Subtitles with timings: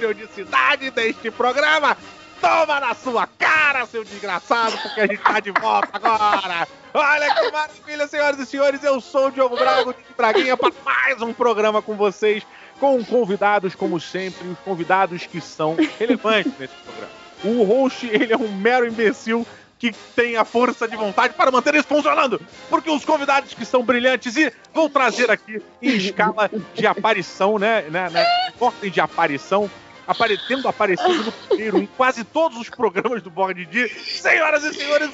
[0.00, 1.94] periodicidade deste programa,
[2.40, 6.66] toma na sua cara, seu desgraçado, porque a gente tá de volta agora.
[6.94, 11.20] Olha que maravilha, senhoras e senhores, eu sou o Diogo Brago, de Braguinha, para mais
[11.20, 12.42] um programa com vocês,
[12.80, 17.12] com convidados, como sempre, os convidados que são relevantes nesse programa.
[17.44, 19.46] O host, ele é um mero imbecil
[19.78, 22.40] que tem a força de vontade para manter isso funcionando.
[22.68, 27.82] Porque os convidados que são brilhantes e vou trazer aqui em escala de aparição, né?
[27.88, 28.26] né, né
[28.60, 29.70] ordem de aparição,
[30.10, 34.74] apare tendo aparecido no primeiro em quase todos os programas do Board de Senhoras e
[34.74, 35.10] senhores,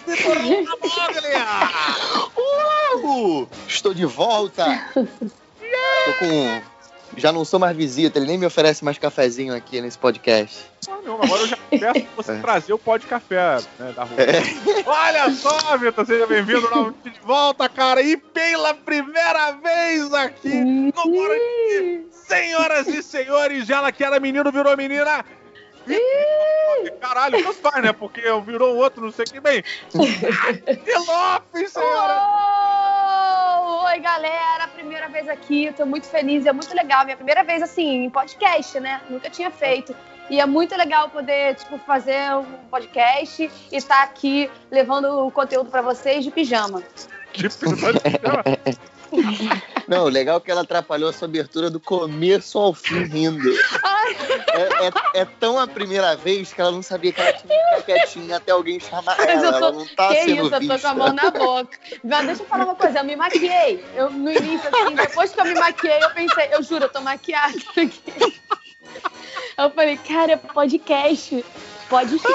[2.96, 4.64] uh, Estou de volta!
[4.94, 6.76] Estou com
[7.16, 10.64] já não sou mais visita, ele nem me oferece mais cafezinho aqui nesse podcast.
[10.88, 12.40] Ah, não, agora eu já peço você é.
[12.40, 14.20] trazer o pó de café né, da rua.
[14.20, 14.42] É.
[14.84, 18.02] Olha só, Vitor, seja bem-vindo novamente de volta, cara.
[18.02, 21.34] E pela primeira vez aqui no Bora
[22.26, 25.24] Senhoras e senhores, ela que era menino virou menina.
[27.00, 27.92] Caralho, não faz, né?
[27.92, 29.62] Porque virou outro, não sei o que bem.
[29.94, 32.20] Lopes, senhora!
[33.84, 37.04] Oi, galera, primeira vez aqui, tô muito feliz, é muito legal.
[37.04, 39.00] Minha primeira vez, assim, em podcast, né?
[39.08, 39.94] Nunca tinha feito.
[40.28, 45.30] E é muito legal poder, tipo, fazer um podcast e estar tá aqui levando o
[45.30, 46.82] conteúdo para vocês de pijama.
[47.32, 48.42] De pijama?
[49.88, 53.50] Não, o legal é que ela atrapalhou a sua abertura do começo ao fim rindo.
[54.52, 57.64] É, é, é, tão a primeira vez que ela não sabia que ela tinha que
[57.76, 59.52] ficar quietinha até alguém chamar ela.
[59.52, 60.74] Tô, ela não tá que sendo isso, vista.
[60.74, 61.78] eu tô com a mão na boca.
[62.02, 63.84] Mas deixa eu falar uma coisa, eu me maquiei.
[63.94, 67.00] Eu, no início, assim, depois que eu me maquiei, eu pensei, eu juro, eu tô
[67.00, 68.40] maquiada aqui.
[69.58, 71.44] Eu falei, cara, é podcast.
[71.88, 72.26] Pode ser.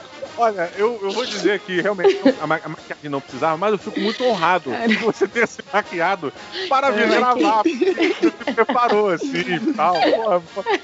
[0.38, 3.78] Olha, eu, eu vou dizer que realmente a, ma a maquiagem não precisava, mas eu
[3.78, 6.32] fico muito honrado de você ter se maquiado
[6.68, 7.62] para vir gravar.
[7.62, 9.94] Você se preparou assim e tal.
[10.12, 10.42] Porra,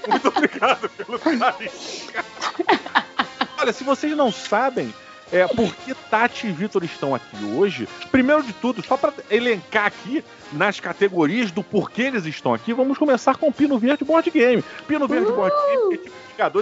[0.08, 1.70] muito obrigado pelo carinho.
[3.60, 4.92] Olha, se vocês não sabem,
[5.32, 7.88] é, por que Tati e Vitor estão aqui hoje.
[8.10, 10.22] Primeiro de tudo, só para elencar aqui
[10.52, 14.62] nas categorias do porquê eles estão aqui, vamos começar com o Pino Verde Board Game.
[14.86, 15.34] Pino Verde uh!
[15.34, 16.12] Board Game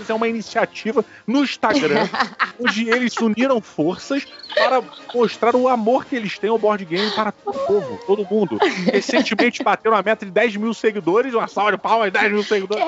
[0.09, 2.07] é uma iniciativa no Instagram
[2.61, 4.83] onde eles uniram forças para
[5.15, 8.59] mostrar o amor que eles têm ao board game para todo o povo, todo mundo.
[8.93, 12.85] Recentemente bateram a meta de 10 mil seguidores, uma salva de palmas, 10 mil seguidores.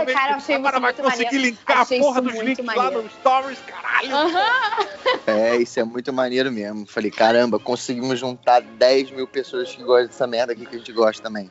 [0.00, 1.46] Finalmente, cara, achei agora vai conseguir maneiro.
[1.46, 2.96] linkar achei a porra dos links maneiro.
[2.96, 4.16] lá no Stories, caralho.
[4.16, 5.16] Uhum.
[5.26, 6.86] É, isso é muito maneiro mesmo.
[6.86, 10.92] Falei, caramba, conseguimos juntar 10 mil pessoas que gostam dessa merda aqui que a gente
[10.92, 11.50] gosta também.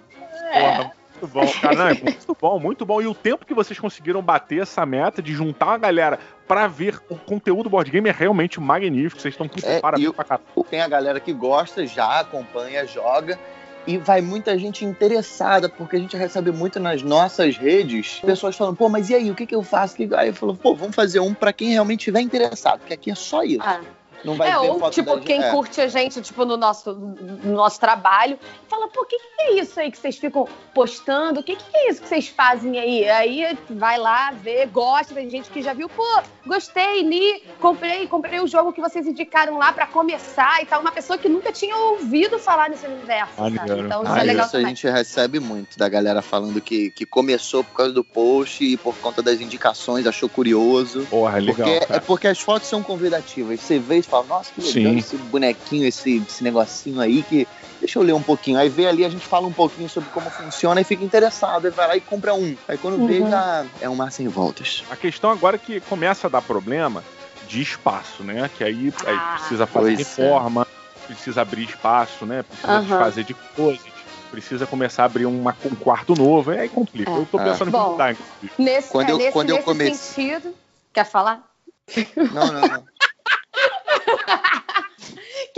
[0.51, 0.61] É.
[0.61, 0.91] Porra,
[1.21, 1.75] muito bom, cara.
[1.75, 3.01] Não, é muito bom, muito bom.
[3.01, 6.99] E o tempo que vocês conseguiram bater essa meta de juntar uma galera para ver
[7.09, 9.21] o conteúdo board game é realmente magnífico.
[9.21, 10.45] Vocês estão é, parabéns pra caramba.
[10.69, 13.39] Tem a galera que gosta, já acompanha, joga
[13.87, 18.75] e vai muita gente interessada, porque a gente recebe muito nas nossas redes pessoas falando,
[18.75, 19.95] pô, mas e aí, o que, que eu faço?
[20.15, 23.15] Aí eu falo, pô, vamos fazer um para quem realmente estiver interessado, porque aqui é
[23.15, 23.61] só isso.
[23.61, 23.81] Ah.
[24.25, 25.51] Não vai é, ou, foto tipo, quem é.
[25.51, 29.59] curte a gente, tipo, no nosso, no nosso trabalho, fala, pô, o que, que é
[29.59, 31.39] isso aí que vocês ficam postando?
[31.39, 33.07] O que, que é isso que vocês fazem aí?
[33.09, 36.03] Aí vai lá, vê, gosta, tem gente que já viu, pô,
[36.45, 40.81] gostei, li, comprei, comprei o jogo que vocês indicaram lá para começar e tal.
[40.81, 43.81] Uma pessoa que nunca tinha ouvido falar nesse universo, ah, sabe?
[43.81, 44.65] Então isso é ah, é legal isso também.
[44.65, 48.77] a gente recebe muito da galera falando que, que começou por causa do post e
[48.77, 51.05] por conta das indicações, achou curioso.
[51.09, 51.67] Porra, é legal.
[51.67, 53.59] Porque, é porque as fotos são convidativas.
[53.59, 54.99] Você vê e fala, nossa, que legal Sim.
[54.99, 57.47] esse bonequinho, esse, esse negocinho aí que.
[57.77, 58.57] Deixa eu ler um pouquinho.
[58.57, 61.65] Aí vê ali, a gente fala um pouquinho sobre como funciona e fica interessado.
[61.65, 62.55] Aí vai lá e compra um.
[62.67, 63.05] Aí quando uhum.
[63.05, 64.83] vê, já é um mar sem voltas.
[64.89, 67.03] A questão agora é que começa a dar problema
[67.47, 68.49] de espaço, né?
[68.57, 69.97] Que aí, ah, aí precisa fazer é.
[69.97, 71.05] reforma, é.
[71.05, 72.43] precisa abrir espaço, né?
[72.43, 72.87] Precisa uhum.
[72.87, 73.95] fazer de coisas
[74.35, 77.09] precisa começar a abrir uma, um quarto novo, aí complica.
[77.09, 77.17] É.
[77.17, 77.79] Eu tô pensando é.
[77.79, 78.15] em mudar,
[78.57, 79.95] Nesse, quando eu, nesse, quando eu comecei...
[79.95, 80.53] sentido.
[80.91, 81.41] Quer falar?
[82.33, 82.83] Não, não, não.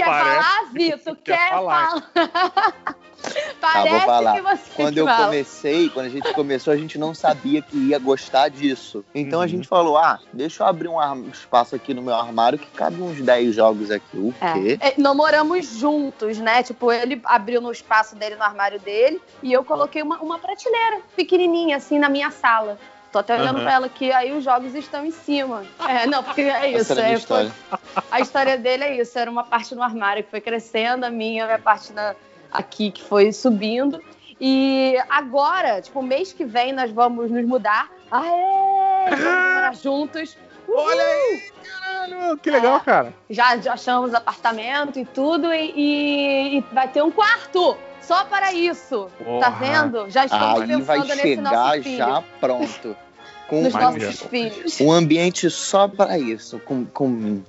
[0.08, 1.18] Quer Parece falar, Vitor?
[1.24, 1.90] Quer, quer falar?
[1.90, 2.12] falar.
[2.14, 4.36] Parece tá, vou falar.
[4.36, 5.26] que você Quando eu fala.
[5.26, 9.04] comecei, quando a gente começou, a gente não sabia que ia gostar disso.
[9.14, 9.46] Então uhum.
[9.46, 13.02] a gente falou: ah, deixa eu abrir um espaço aqui no meu armário que cabe
[13.02, 14.18] uns 10 jogos aqui.
[14.18, 14.54] O é.
[14.54, 14.78] quê?
[14.80, 16.64] É, não moramos juntos, né?
[16.64, 21.02] Tipo, ele abriu no espaço dele, no armário dele, e eu coloquei uma, uma prateleira
[21.16, 22.78] pequenininha, assim, na minha sala.
[23.12, 23.64] Tô até olhando uhum.
[23.64, 25.64] pra ela aqui, aí os jogos estão em cima.
[25.88, 26.94] É, não, porque é isso.
[26.94, 27.52] É, a, história.
[27.70, 27.80] Foi,
[28.12, 29.18] a história dele é isso.
[29.18, 32.16] Era uma parte no armário que foi crescendo, a minha, a minha parte na,
[32.52, 34.02] aqui que foi subindo.
[34.40, 37.90] E agora, tipo, mês que vem nós vamos nos mudar.
[38.12, 39.10] Aê!
[39.10, 40.38] Vamos morar juntos.
[40.68, 40.80] Uhul!
[40.80, 43.14] Olha aí, Caralho, que legal, é, cara.
[43.30, 47.78] Já, já achamos apartamento e tudo, e, e, e vai ter um quarto
[48.08, 49.10] só para isso.
[49.18, 49.40] Tá Porra.
[49.42, 50.10] Tá vendo?
[50.10, 51.98] Já estamos Aí pensando nesse nosso filho.
[51.98, 52.96] já pronto.
[53.48, 54.82] Com Nos nossos filhos.
[54.82, 56.60] Um ambiente só para isso.
[56.60, 57.42] Com, com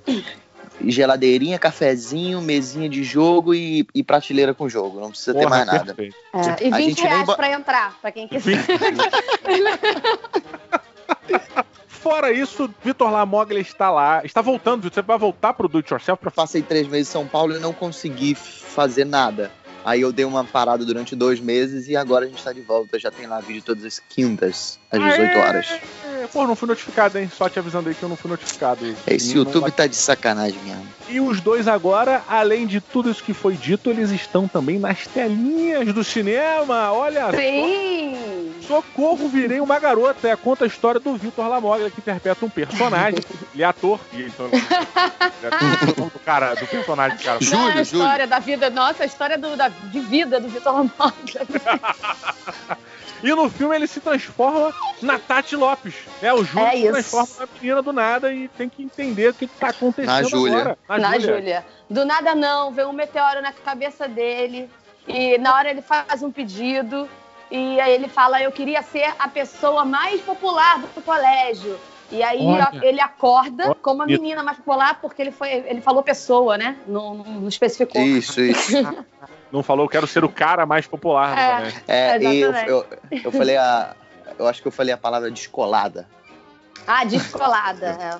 [0.81, 5.01] geladeirinha, cafezinho, mesinha de jogo e, e prateleira com jogo.
[5.01, 5.93] Não precisa Porra, ter mais nada.
[5.99, 7.35] É, e 20 reais nem...
[7.35, 8.63] para entrar, para quem quiser.
[11.87, 14.89] Fora isso, Vitor Lamoglia está lá, está voltando.
[14.89, 17.59] Você vai voltar pro Do It Yourself para Passei três meses em São Paulo e
[17.59, 19.51] não consegui fazer nada.
[19.89, 22.99] Aí eu dei uma parada durante dois meses e agora a gente tá de volta.
[22.99, 25.67] Já tem lá vídeo todas as quintas, às 18 horas.
[26.31, 27.27] Pô, não fui notificado, hein?
[27.35, 28.85] Só te avisando aí que eu não fui notificado.
[29.07, 29.71] Esse YouTube vai...
[29.71, 30.85] tá de sacanagem mesmo.
[31.09, 35.07] E os dois agora, além de tudo isso que foi dito, eles estão também nas
[35.07, 36.91] telinhas do cinema.
[36.91, 38.13] Olha Sim!
[38.13, 38.38] Só.
[38.69, 40.27] Socorro, virei uma garota.
[40.27, 43.19] É, conta a história do Vitor Lamoglia, que interpreta um personagem.
[43.51, 43.99] ele é ator.
[44.13, 47.41] E então, ele é do cara, do personagem, cara.
[47.41, 47.79] Júlio, Júlio.
[47.79, 51.41] A história da vida, nossa, a história do, da, de vida do Vitor Lamoglia.
[53.21, 55.93] E no filme ele se transforma na Tati Lopes.
[56.21, 59.33] É, o Júlio é se transforma na menina do nada e tem que entender o
[59.33, 60.77] que, está acontecendo na agora.
[60.87, 61.65] Na, na Júlia.
[61.89, 64.69] Do nada não, vem um meteoro na cabeça dele
[65.05, 67.09] e na hora ele faz um pedido
[67.51, 71.79] e aí ele fala, eu queria ser a pessoa mais popular do colégio.
[72.11, 72.71] E aí Olha.
[72.81, 73.75] ele acorda Olha.
[73.75, 75.51] como a menina mais popular, porque ele foi.
[75.51, 76.75] Ele falou pessoa, né?
[76.87, 78.01] Não, não especificou.
[78.01, 78.71] Isso, isso.
[79.51, 81.37] não falou, quero ser o cara mais popular.
[81.37, 81.73] É, né?
[81.87, 82.85] é e eu, eu,
[83.25, 83.95] eu, falei a.
[84.39, 86.07] Eu acho que eu falei a palavra descolada.
[86.87, 87.85] Ah, descolada.
[87.85, 88.19] é.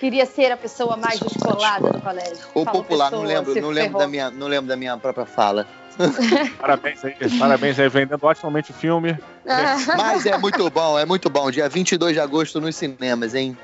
[0.00, 2.46] Queria ser a pessoa mais descolada do colégio.
[2.54, 5.66] Ou popular, pessoa, não lembro, não lembro, da minha, não lembro da minha própria fala.
[6.58, 9.18] parabéns aí, parabéns aí, vendendo otimamente o filme.
[9.96, 11.50] Mas é muito bom, é muito bom.
[11.50, 13.56] Dia 22 de agosto nos cinemas, hein?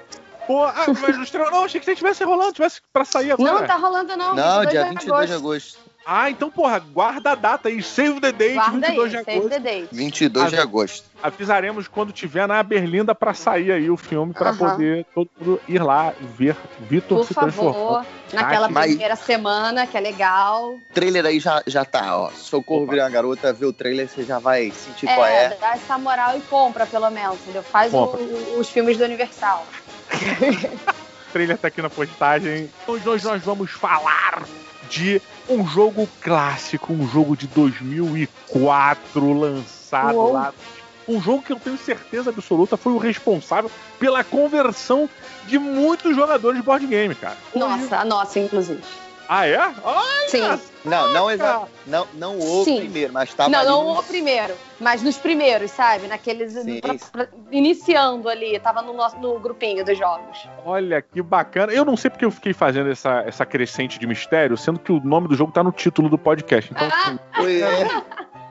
[0.47, 3.61] Pô, ah, mas no estreou, não, achei que você estivesse rolando, tivesse pra sair agora.
[3.61, 4.35] Não, tá rolando não.
[4.35, 5.79] Não, dia 22 de agosto.
[6.07, 7.83] Ah, então, porra, guarda a data aí.
[7.83, 9.49] Save the date, guarda 22 aí, de agosto.
[9.49, 9.89] Save the date.
[9.95, 11.09] 22 de agosto.
[11.23, 14.59] Avisaremos quando tiver na Berlinda pra sair aí o filme, pra uh -huh.
[14.59, 17.73] poder todo mundo ir lá ver Vitor se transformar.
[17.73, 18.91] Por favor, naquela Mas...
[18.91, 20.75] primeira semana, que é legal.
[20.75, 22.31] O trailer aí já, já tá, ó.
[22.31, 25.57] Socorro virar garota, vê o trailer, você já vai sentir é, qual é.
[25.57, 27.63] Dá essa moral e compra, pelo menos, entendeu?
[27.63, 28.05] Faz o,
[28.59, 29.67] os filmes do Universal.
[30.13, 32.71] o trailer tá aqui na postagem.
[32.87, 34.45] Hoje nós, nós vamos falar
[34.91, 40.33] de um jogo clássico, um jogo de 2004 lançado Uou.
[40.33, 40.53] lá.
[41.07, 45.09] Um jogo que eu tenho certeza absoluta foi o responsável pela conversão
[45.47, 47.37] de muitos jogadores de board game, cara.
[47.55, 48.83] Nossa, a nossa, inclusive.
[49.29, 49.59] Ah, é?
[49.83, 50.29] Olha!
[50.29, 50.74] Sim.
[50.85, 52.81] Não, não, exa não, não o Sim.
[52.81, 56.07] primeiro, mas estava Não, não o primeiro, mas nos primeiros, sabe?
[56.07, 56.53] Naqueles.
[56.53, 56.81] Sim.
[56.81, 60.47] Pra, pra, iniciando ali, tava no, nosso, no grupinho dos jogos.
[60.65, 61.73] Olha que bacana.
[61.73, 65.01] Eu não sei porque eu fiquei fazendo essa, essa crescente de mistério, sendo que o
[65.01, 66.71] nome do jogo tá no título do podcast.
[66.71, 67.17] Então, ah.
[67.37, 68.03] assim, é.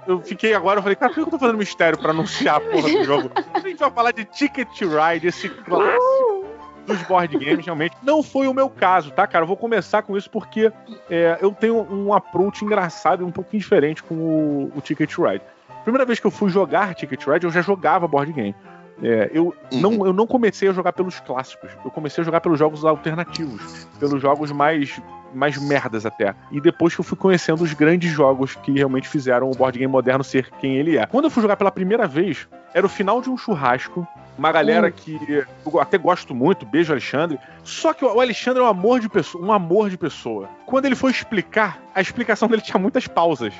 [0.08, 2.60] eu fiquei agora, eu falei, cara, por que eu tô fazendo mistério pra anunciar a
[2.60, 3.31] porra do jogo?
[3.53, 6.01] A gente vai falar de Ticket Ride, esse clássico.
[6.01, 6.42] Uh
[6.86, 7.96] dos board games, realmente.
[8.02, 9.44] Não foi o meu caso, tá, cara?
[9.44, 10.72] Eu vou começar com isso porque
[11.10, 15.42] é, eu tenho um approach engraçado e um pouquinho diferente com o, o Ticket Ride.
[15.84, 18.56] Primeira vez que eu fui jogar Ticket Ride, eu já jogava board game.
[19.02, 19.80] É, eu, uhum.
[19.80, 23.88] não, eu não comecei a jogar pelos clássicos, eu comecei a jogar pelos jogos alternativos,
[24.00, 25.02] pelos jogos mais,
[25.34, 26.36] mais merdas até.
[26.52, 29.92] E depois que eu fui conhecendo os grandes jogos que realmente fizeram o board game
[29.92, 31.06] moderno ser quem ele é.
[31.08, 34.88] Quando eu fui jogar pela primeira vez, era o final de um churrasco uma galera
[34.88, 34.92] hum.
[34.92, 37.39] que eu até gosto muito, beijo Alexandre.
[37.63, 40.50] Só que o Alexandre é um amor de pessoa, um amor de pessoa.
[40.65, 43.53] Quando ele foi explicar, a explicação dele tinha muitas pausas.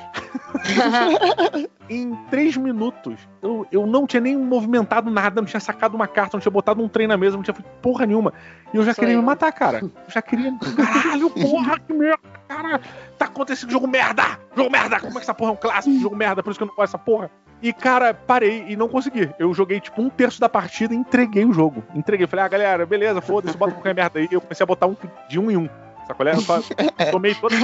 [1.88, 6.36] em três minutos, eu, eu não tinha nem movimentado nada, não tinha sacado uma carta,
[6.36, 8.32] não tinha botado um trem na mesa, não tinha feito porra nenhuma.
[8.72, 9.20] E eu já Sou queria eu.
[9.22, 9.78] me matar, cara.
[9.78, 10.52] Eu já queria.
[10.76, 12.80] Caralho, porra, que merda, cara.
[13.16, 14.40] Tá acontecendo jogo merda!
[14.56, 14.98] Jogo merda!
[14.98, 16.00] Como é que essa porra é um clássico?
[16.00, 17.30] Jogo merda, por isso que eu não gosto dessa porra.
[17.64, 19.30] E, cara, parei e não consegui.
[19.38, 21.82] Eu joguei, tipo, um terço da partida e entreguei o jogo.
[21.94, 22.26] Entreguei.
[22.26, 24.28] Falei, ah, galera, beleza, foda-se, bota qualquer merda aí.
[24.30, 24.94] Eu comecei a botar um
[25.30, 25.66] de um em um.
[26.06, 26.34] Sacolé?
[26.34, 26.42] Eu
[27.10, 27.58] tomei todas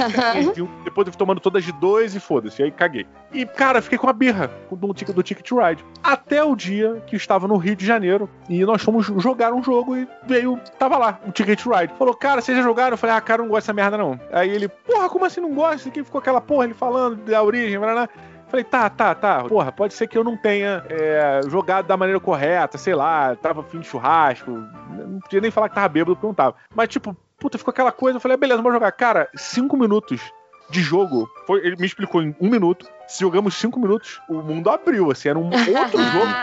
[0.55, 2.63] de um, depois eu fui tomando todas de dois e foda-se.
[2.63, 3.05] Aí caguei.
[3.31, 5.85] E, cara, fiquei com a birra do, ticket, do Ticket Ride.
[6.03, 9.95] Até o dia que estava no Rio de Janeiro e nós fomos jogar um jogo
[9.95, 11.93] e veio, tava lá, o Ticket Ride.
[11.99, 12.95] Falou, cara, vocês já jogaram?
[12.95, 14.19] Eu falei, ah, cara, não gosto dessa merda não.
[14.31, 15.89] Aí ele, porra, como assim não gosta?
[15.89, 18.09] Aqui ficou aquela porra ele falando da origem, blá, blá.
[18.51, 19.45] Falei, tá, tá, tá.
[19.45, 23.63] Porra, pode ser que eu não tenha é, jogado da maneira correta, sei lá, tava
[23.63, 24.51] fim de churrasco.
[24.51, 26.57] Não podia nem falar que tava bêbado porque não tava.
[26.75, 28.17] Mas, tipo, puta, ficou aquela coisa.
[28.17, 28.91] Eu falei, ah, beleza, vamos jogar.
[28.91, 30.19] Cara, cinco minutos
[30.69, 31.29] de jogo.
[31.47, 32.85] Foi, ele me explicou em um minuto.
[33.07, 36.33] Se jogamos cinco minutos, o mundo abriu, assim, era um outro jogo.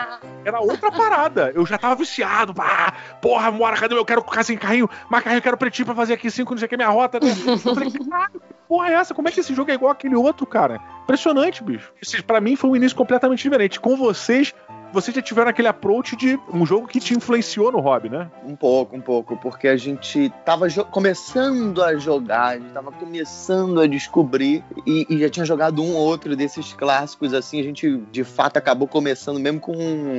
[0.43, 1.51] Era outra parada.
[1.53, 2.53] Eu já tava viciado.
[2.57, 3.95] Ah, porra, mora, cadê?
[3.95, 6.59] Eu quero ficar sem carrinho, mas carrinho eu quero pretinho pra fazer aqui cinco, não
[6.59, 7.29] sei o que, minha rota, né?
[7.29, 9.15] Eu falei, caralho, porra é essa?
[9.15, 10.79] Como é que esse jogo é igual aquele outro, cara?
[11.03, 11.91] Impressionante, bicho.
[12.27, 13.79] Para mim foi um início completamente diferente.
[13.79, 14.53] Com vocês,
[14.93, 18.29] vocês já tiveram aquele approach de um jogo que te influenciou no hobby, né?
[18.45, 23.81] Um pouco, um pouco, porque a gente tava começando a jogar, a gente tava começando
[23.81, 27.97] a descobrir e, e, já tinha jogado um ou outro desses clássicos, assim, a gente
[28.11, 29.73] de fato acabou começando mesmo com,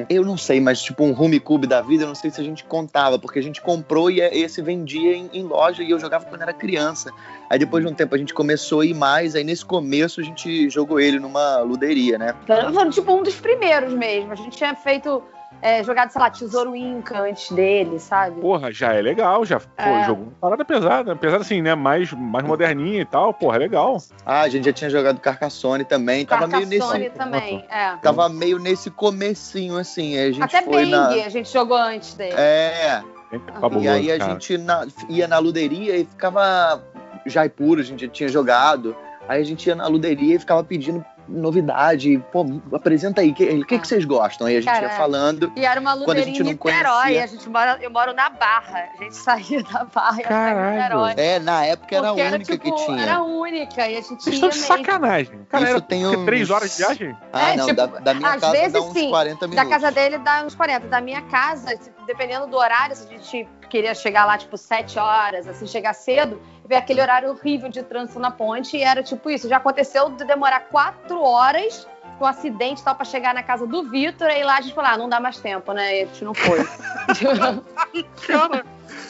[0.09, 2.45] eu não sei, mas tipo um Home Cube da vida, eu não sei se a
[2.45, 6.25] gente contava, porque a gente comprou e esse vendia em, em loja e eu jogava
[6.25, 7.13] quando era criança.
[7.51, 10.25] Aí depois de um tempo a gente começou a ir mais, aí nesse começo a
[10.25, 12.35] gente jogou ele numa luderia, né?
[12.47, 15.21] Foi tipo um dos primeiros mesmo, a gente tinha feito
[15.63, 18.41] é, jogado, sei lá, Tesouro Inca antes dele, sabe?
[18.41, 20.05] Porra, já é legal, já é.
[20.05, 21.15] jogou uma parada pesada.
[21.15, 21.75] Pesada assim, né?
[21.75, 23.99] Mais, mais moderninha e tal, porra, é legal.
[24.25, 26.25] Ah, a gente já tinha jogado Carcassone também.
[26.25, 27.11] Tava Carcassone meio nesse.
[27.11, 27.97] também, é.
[27.97, 30.19] Tava meio nesse comecinho, assim.
[30.19, 31.27] A gente Até foi Bang, na...
[31.27, 32.35] a gente jogou antes dele.
[32.37, 33.03] É.
[33.81, 34.33] e aí a cara.
[34.33, 36.83] gente na, ia na luderia e ficava
[37.27, 38.97] Jaipur, a gente já tinha jogado.
[39.29, 42.23] Aí a gente ia na luderia e ficava pedindo novidade.
[42.33, 43.31] Pô, apresenta aí.
[43.31, 44.47] O que, que, que, vocês gostam?
[44.47, 45.53] Aí a gente ia falando.
[45.57, 47.19] E era uma luderia em Niterói.
[47.19, 48.89] A gente mora, eu moro na Barra.
[48.99, 51.15] A gente saía da Barra e ia Niterói.
[51.17, 53.03] É, na época era a única era, tipo, que tinha.
[53.03, 53.89] Era a única.
[53.89, 55.41] E a gente Vocês ia de sacanagem.
[55.49, 56.25] Cara, Isso era tem uns...
[56.25, 57.17] três horas de viagem?
[57.33, 57.67] Ah, é, não.
[57.67, 59.71] Tipo, da, da, minha às casa vezes, dá uns sim, 40 minutos.
[59.71, 60.89] Da casa dele dá uns 40.
[60.89, 65.47] Da minha casa, dependendo do horário, se a gente queria chegar lá, tipo, 7 horas,
[65.47, 68.77] assim, chegar cedo, ver aquele horário horrível de trânsito na ponte.
[68.77, 69.49] E era tipo isso.
[69.49, 71.85] Já aconteceu de demorar 4 horas
[72.17, 74.91] com um acidente tal para chegar na casa do Vitor, e lá a gente falou:
[74.91, 75.99] ah, não dá mais tempo, né?
[75.99, 76.61] E a gente não foi.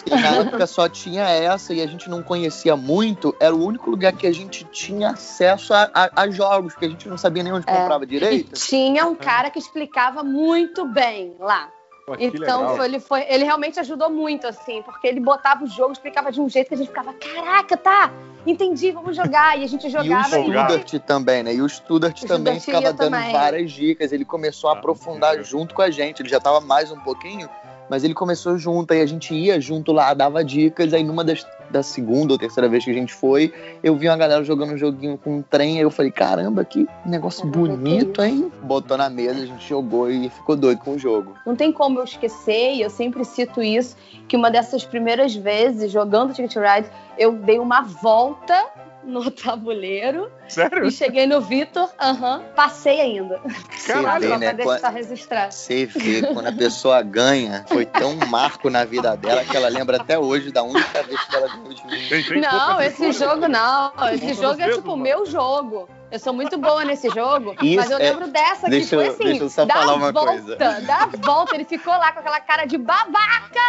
[0.08, 4.12] Na época só tinha essa e a gente não conhecia muito, era o único lugar
[4.12, 7.52] que a gente tinha acesso a, a, a jogos, que a gente não sabia nem
[7.52, 7.76] onde é.
[7.76, 8.52] comprava direito.
[8.52, 11.68] Tinha um cara que explicava muito bem lá.
[12.16, 15.92] Pô, então foi, ele, foi, ele realmente ajudou muito, assim, porque ele botava o jogo,
[15.92, 18.12] explicava de um jeito que a gente ficava, caraca, tá,
[18.46, 19.58] entendi, vamos jogar.
[19.58, 20.36] E a gente jogava.
[20.36, 20.98] E o Studart e...
[20.98, 21.54] também, né?
[21.54, 23.32] E o Studart também ficava dando também.
[23.32, 24.12] várias dicas.
[24.12, 26.22] Ele começou a aprofundar junto com a gente.
[26.22, 27.48] Ele já estava mais um pouquinho,
[27.90, 31.44] mas ele começou junto, aí a gente ia junto lá, dava dicas, aí numa das,
[31.68, 34.78] da segunda ou terceira vez que a gente foi, eu vi uma galera jogando um
[34.78, 38.50] joguinho com um trem, aí eu falei, caramba, que negócio bonito, hein?
[38.62, 41.34] Botou na mesa, a gente jogou e ficou doido com o jogo.
[41.44, 43.96] Não tem como eu esquecer, e eu sempre cito isso,
[44.28, 48.54] que uma dessas primeiras vezes, jogando Ticket Ride, eu dei uma volta
[49.04, 50.30] no tabuleiro.
[50.48, 50.86] Sério?
[50.86, 53.40] E cheguei no Vitor, aham, uh -huh, passei ainda.
[53.86, 54.54] Caralho, Só né?
[54.54, 55.52] pra deixar registrado.
[55.54, 59.96] Você vê, quando a pessoa ganha, foi tão marco na vida dela que ela lembra
[59.96, 62.40] até hoje da única vez que ela ganhou de mim.
[62.40, 63.92] Não, esse jogo não.
[64.12, 65.88] Esse jogo é tipo o meu jogo.
[66.10, 68.10] Eu sou muito boa nesse jogo, Isso mas eu é...
[68.10, 70.56] lembro dessa que deixa foi assim, deixa eu só dá falar uma volta, coisa.
[70.56, 73.60] dá volta, ele ficou lá com aquela cara de babaca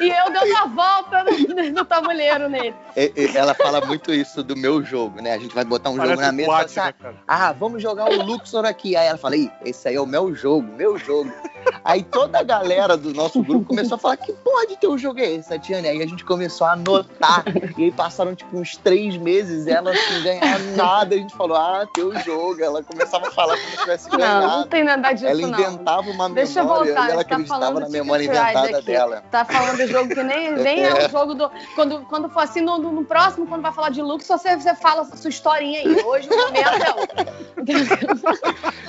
[0.00, 2.74] e eu dei uma volta no, no tabuleiro nele.
[3.34, 5.34] Ela fala muito isso do meu jogo, né?
[5.34, 8.10] A gente vai botar um Parece jogo na mesa e fala assim, ah, vamos jogar
[8.10, 8.96] o Luxor aqui.
[8.96, 11.30] Aí ela fala, esse aí é o meu jogo, meu jogo.
[11.84, 15.20] Aí toda a galera do nosso grupo começou a falar que pode ter um jogo
[15.20, 15.88] é esse, Tatiana.
[15.88, 17.44] Aí a gente começou a anotar.
[17.76, 21.14] E aí passaram tipo uns três meses, ela sem ganhar nada.
[21.14, 22.62] A gente falou, ah, teu jogo.
[22.62, 24.46] Ela começava a falar como se tivesse ganhado.
[24.46, 26.12] Não, não tem nada disso, Ela inventava não.
[26.12, 28.86] uma Deixa memória voltar, e ela tá acreditava na memória inventada aqui.
[28.86, 29.24] dela.
[29.30, 30.88] Tá falando do jogo que nem, nem é.
[30.88, 31.50] é o jogo do...
[31.74, 35.02] Quando, quando for assim, no, no próximo, quando vai falar de Lux, você, você fala
[35.02, 36.02] a sua historinha aí.
[36.02, 37.16] Hoje o momento é outro.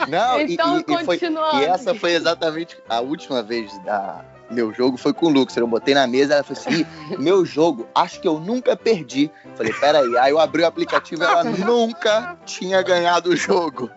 [0.07, 1.05] Não, então, e, e.
[1.05, 1.19] Foi,
[1.61, 5.55] e essa foi exatamente a última vez da meu jogo foi com o Lucas.
[5.57, 6.85] Eu botei na mesa, ela falou assim:
[7.17, 9.31] meu jogo, acho que eu nunca perdi.
[9.55, 10.17] Falei, peraí.
[10.17, 13.89] Aí eu abri o aplicativo e ela nunca tinha ganhado o jogo.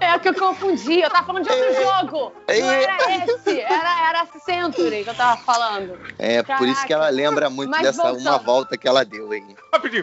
[0.00, 2.32] É que eu confundi, eu tava falando de outro é, jogo.
[2.46, 5.98] É, não era esse, era, era Century que eu tava falando.
[6.18, 6.58] É, Caraca.
[6.58, 8.26] por isso que ela lembra muito Mas dessa voltando.
[8.26, 9.42] uma volta que ela deu aí.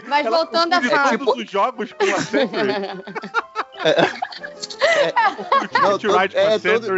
[0.06, 1.14] Mas ela voltando a falar.
[1.14, 1.38] É tipo...
[1.38, 2.72] os jogos com a Century.
[3.84, 6.88] É, é, todo...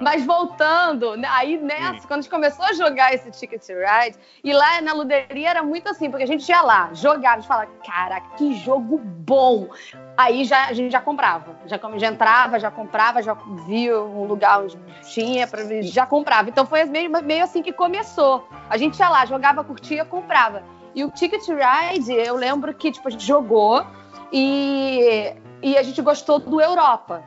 [0.00, 2.08] Mas voltando, né, aí nessa, Sim.
[2.08, 5.88] quando a gente começou a jogar esse Ticket Ride, e lá na luderia era muito
[5.88, 9.68] assim, porque a gente ia lá, jogava, a gente falava, cara, que jogo bom!
[10.16, 13.36] Aí já, a gente já comprava, já, já entrava, já comprava, já
[13.66, 14.78] via um lugar onde
[15.12, 16.48] tinha, pra, já comprava.
[16.48, 18.48] Então foi meio, meio assim que começou.
[18.68, 20.62] A gente ia lá, jogava, curtia, comprava.
[20.94, 23.84] E o Ticket Ride, eu lembro que tipo, a gente jogou
[24.32, 25.34] e
[25.64, 27.24] e a gente gostou do Europa.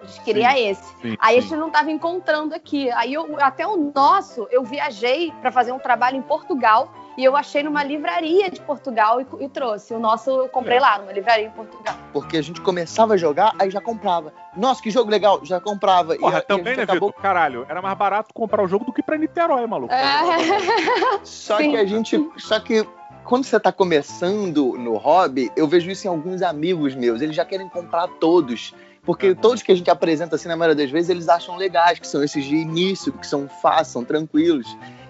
[0.00, 0.96] A gente queria sim, esse.
[1.02, 1.38] Sim, aí sim.
[1.38, 2.90] a gente não estava encontrando aqui.
[2.92, 7.36] Aí eu, até o nosso, eu viajei para fazer um trabalho em Portugal e eu
[7.36, 9.92] achei numa livraria de Portugal e, e trouxe.
[9.92, 10.80] O nosso eu comprei é.
[10.80, 11.94] lá, numa livraria em Portugal.
[12.14, 14.32] Porque a gente começava a jogar, aí já comprava.
[14.56, 16.16] Nossa, que jogo legal, já comprava.
[16.16, 17.08] Porra, e, também, e né, acabou...
[17.10, 17.22] Vitor?
[17.22, 19.92] Caralho, era mais barato comprar o jogo do que pra Niterói, maluco.
[19.92, 21.20] É.
[21.24, 21.72] Só Sim.
[21.72, 22.30] que a gente.
[22.38, 22.88] Só que
[23.30, 27.22] quando você está começando no hobby, eu vejo isso em alguns amigos meus.
[27.22, 28.74] Eles já querem comprar todos.
[29.04, 32.08] Porque todos que a gente apresenta, assim, na maioria das vezes, eles acham legais, que
[32.08, 34.66] são esses de início, que são fáceis, são tranquilos.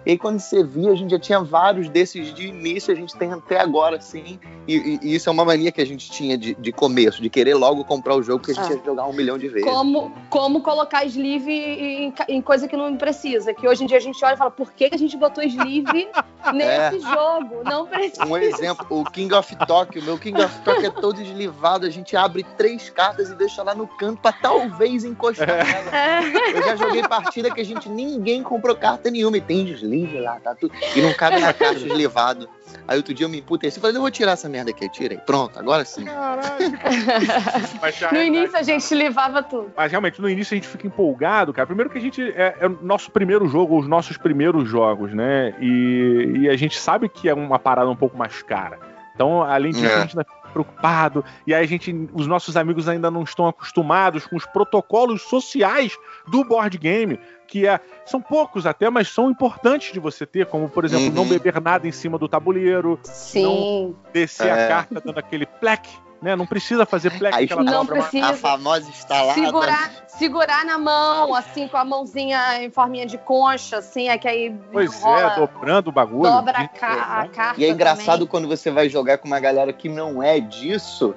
[0.06, 3.14] E aí, quando você via, a gente já tinha vários desses de início, a gente
[3.16, 4.40] tem até agora, assim.
[4.66, 7.28] E, e, e isso é uma mania que a gente tinha de, de começo, de
[7.28, 8.76] querer logo comprar o jogo que a gente ah.
[8.76, 9.68] ia jogar um milhão de vezes.
[9.68, 13.52] Como, como colocar sleeve em, em, coisa que não precisa.
[13.52, 16.08] Que hoje em dia a gente olha e fala, por que a gente botou sleeve
[16.54, 17.00] nesse é.
[17.00, 17.62] jogo?
[17.64, 18.24] Não precisa.
[18.24, 20.02] Um exemplo, o King of Tokyo.
[20.02, 21.84] Meu King of Tokyo é todo eslivado.
[21.84, 25.64] A gente abre três cartas e deixa lá no canto pra talvez encostar é.
[25.64, 25.96] nela.
[25.96, 26.56] É.
[26.56, 30.20] Eu já joguei partida que a gente ninguém comprou carta nenhuma e tem sleeve livre
[30.20, 30.72] lá, tá tudo.
[30.94, 32.48] E não cabe na caixa de levado.
[32.86, 34.88] Aí outro dia eu me emputei e falei, eu vou tirar essa merda aqui.
[34.88, 35.18] Tirei.
[35.18, 36.04] Pronto, agora sim.
[38.12, 39.72] no início a gente levava tudo.
[39.76, 41.66] Mas realmente, no início a gente fica empolgado, cara.
[41.66, 42.22] Primeiro que a gente.
[42.22, 45.54] É, é o nosso primeiro jogo, os nossos primeiros jogos, né?
[45.60, 48.78] E, e, a gente sabe que é uma parada um pouco mais cara.
[49.14, 49.94] Então, além disso, é.
[49.94, 50.16] a gente
[50.50, 51.24] preocupado.
[51.46, 52.08] E aí a gente.
[52.12, 55.96] Os nossos amigos ainda não estão acostumados com os protocolos sociais
[56.28, 60.68] do board game que é, são poucos até, mas são importantes de você ter, como,
[60.68, 61.12] por exemplo, uhum.
[61.12, 63.42] não beber nada em cima do tabuleiro, Sim.
[63.42, 64.52] não descer é.
[64.52, 65.90] a carta dando aquele pleque
[66.22, 66.36] né?
[66.36, 68.30] Não precisa fazer pleque Aí, aquela não precisa.
[68.30, 69.34] A famosa instalada.
[69.34, 74.28] Segurar, segurar na mão, assim, com a mãozinha em forminha de concha, assim, é que
[74.28, 76.30] aí Pois é, rola, é, dobrando o bagulho.
[76.30, 78.26] Dobra a, ca a carta E é engraçado também.
[78.28, 81.14] quando você vai jogar com uma galera que não é disso,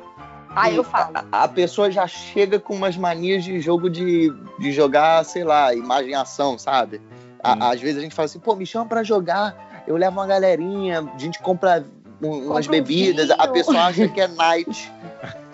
[0.56, 1.12] ah, eu falo.
[1.32, 5.74] A, a, pessoa já chega com umas manias de jogo de, de jogar, sei lá,
[5.74, 7.02] imagem ação, sabe?
[7.42, 7.58] A, hum.
[7.62, 11.12] Às vezes a gente fala assim, pô, me chama pra jogar, eu levo uma galerinha,
[11.14, 11.84] a gente compra
[12.24, 14.92] um, umas bebidas, um a pessoa acha que é night.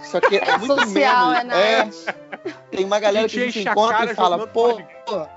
[0.04, 1.54] Só que é, é muito social, menos.
[1.54, 1.90] É, é,
[2.72, 5.28] tem uma galera que a gente encontra e fala, pô, pô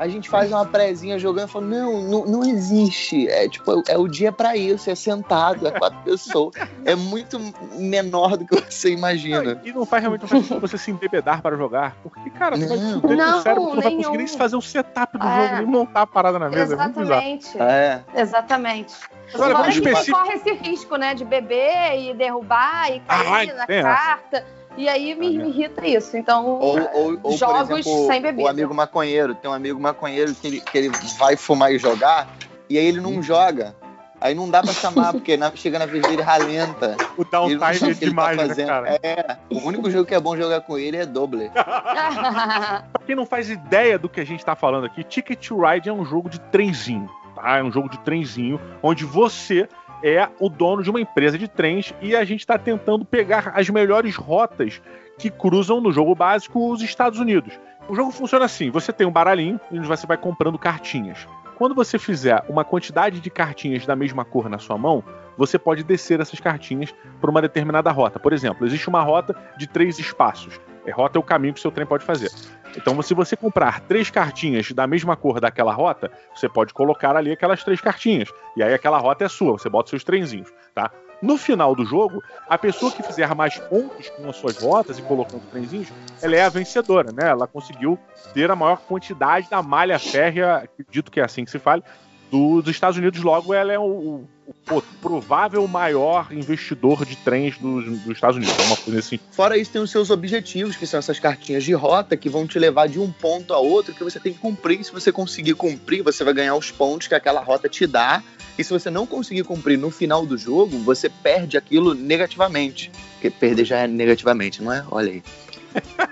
[0.00, 3.28] a gente faz uma prezinha jogando e fala, não, não, não existe.
[3.28, 6.54] É tipo, é o dia para isso, é sentado, é quatro pessoas.
[6.86, 7.38] É muito
[7.74, 9.56] menor do que você imagina.
[9.56, 11.96] Não, e não faz realmente não faz você se embebedar para jogar.
[12.02, 12.66] Porque, cara, não.
[12.98, 15.36] vai não, cérebro, não vai conseguir nem fazer o setup do é.
[15.36, 16.72] jogo, nem montar a parada na mesa.
[16.72, 17.58] Exatamente.
[17.60, 18.02] É.
[18.14, 18.94] Exatamente.
[19.30, 20.18] Mas olha, vamos específico...
[20.18, 21.12] corre esse risco, né?
[21.12, 24.59] De beber e derrubar e cair ah, na carta.
[24.76, 26.16] E aí me, me irrita isso.
[26.16, 28.44] Então, ou, ou, ou jogos por exemplo, sem bebida.
[28.44, 32.28] O amigo maconheiro, tem um amigo maconheiro que ele, que ele vai fumar e jogar,
[32.68, 33.22] e aí ele não uhum.
[33.22, 33.74] joga.
[34.20, 36.94] Aí não dá pra chamar, porque na, chega na vez dele ralenta.
[37.16, 38.98] O downtime é demais, tá né, cara?
[39.02, 41.50] É, o único jogo que é bom jogar com ele é Doble.
[41.54, 45.88] pra quem não faz ideia do que a gente tá falando aqui, Ticket to Ride
[45.88, 47.56] é um jogo de trenzinho, tá?
[47.56, 49.66] É um jogo de trenzinho, onde você
[50.02, 53.68] é o dono de uma empresa de trens e a gente está tentando pegar as
[53.68, 54.80] melhores rotas
[55.18, 57.58] que cruzam no jogo básico os Estados Unidos.
[57.88, 61.26] O jogo funciona assim: você tem um baralhinho e você vai comprando cartinhas.
[61.56, 65.04] Quando você fizer uma quantidade de cartinhas da mesma cor na sua mão,
[65.36, 68.18] você pode descer essas cartinhas para uma determinada rota.
[68.18, 70.58] Por exemplo, existe uma rota de três espaços.
[70.86, 72.30] É, rota é o caminho que o seu trem pode fazer.
[72.76, 77.32] Então, se você comprar três cartinhas da mesma cor daquela rota, você pode colocar ali
[77.32, 78.28] aquelas três cartinhas.
[78.56, 80.90] E aí aquela rota é sua, você bota seus trenzinhos, tá?
[81.22, 85.02] No final do jogo, a pessoa que fizer mais pontos com as suas rotas e
[85.02, 87.28] colocando trenzinhos, ela é a vencedora, né?
[87.28, 87.98] Ela conseguiu
[88.32, 91.82] ter a maior quantidade da malha férrea, acredito que é assim que se fale,
[92.30, 93.20] dos Estados Unidos.
[93.22, 94.24] Logo, ela é o,
[94.70, 98.56] o provável maior investidor de trens dos, dos Estados Unidos.
[98.58, 99.18] É uma coisa assim.
[99.32, 102.58] Fora isso, tem os seus objetivos, que são essas cartinhas de rota que vão te
[102.58, 104.84] levar de um ponto a outro que você tem que cumprir.
[104.84, 108.22] Se você conseguir cumprir, você vai ganhar os pontos que aquela rota te dá.
[108.58, 112.90] E se você não conseguir cumprir no final do jogo, você perde aquilo negativamente.
[113.14, 114.84] Porque perder já é negativamente, não é?
[114.90, 115.22] Olha aí.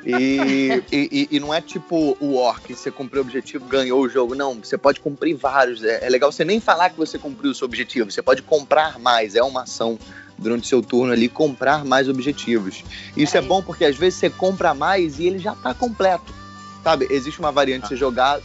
[0.05, 4.35] E, e, e, não é tipo o Orc, você cumpriu o objetivo, ganhou o jogo.
[4.35, 5.83] Não, você pode cumprir vários.
[5.83, 8.99] É, é legal você nem falar que você cumpriu o seu objetivo, você pode comprar
[8.99, 9.99] mais, é uma ação
[10.39, 12.85] durante o seu turno ali, comprar mais objetivos.
[13.17, 16.33] Isso é, é bom porque às vezes você compra mais e ele já está completo.
[16.83, 17.09] Sabe?
[17.11, 18.41] Existe uma variante de você jogar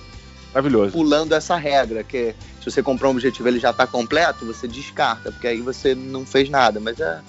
[0.54, 0.92] Maravilhoso.
[0.92, 4.68] pulando essa regra, que é, se você comprar um objetivo ele já está completo, você
[4.68, 6.80] descarta, porque aí você não fez nada.
[6.80, 7.22] Mas é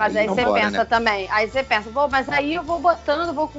[0.00, 0.84] mas aí você pensa né?
[0.86, 3.52] também, aí você pensa, pô, mas aí eu vou botando, vou,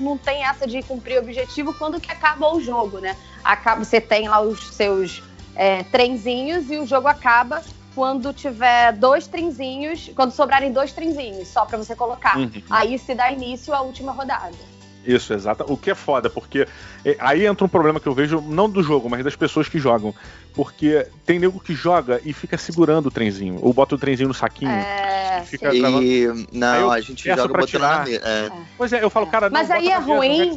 [0.00, 3.16] não tem essa de cumprir objetivo quando que acaba o jogo, né?
[3.44, 5.22] Acaba, você tem lá os seus
[5.54, 7.62] é, trenzinhos e o jogo acaba
[7.94, 12.36] quando tiver dois trenzinhos, quando sobrarem dois trenzinhos, só para você colocar.
[12.36, 12.50] Uhum.
[12.68, 14.75] Aí se dá início à última rodada.
[15.06, 15.64] Isso, exato.
[15.68, 16.66] O que é foda, porque
[17.04, 19.78] é, aí entra um problema que eu vejo, não do jogo, mas das pessoas que
[19.78, 20.14] jogam.
[20.54, 24.34] Porque tem nego que joga e fica segurando o trenzinho, ou bota o trenzinho no
[24.34, 24.70] saquinho.
[24.70, 26.26] É, e fica e...
[26.52, 27.98] Não, eu, a gente joga botando tirar.
[27.98, 28.22] na mesa.
[28.24, 28.50] É.
[28.76, 30.54] Pois é, eu falo, cara, Mas aí é ruim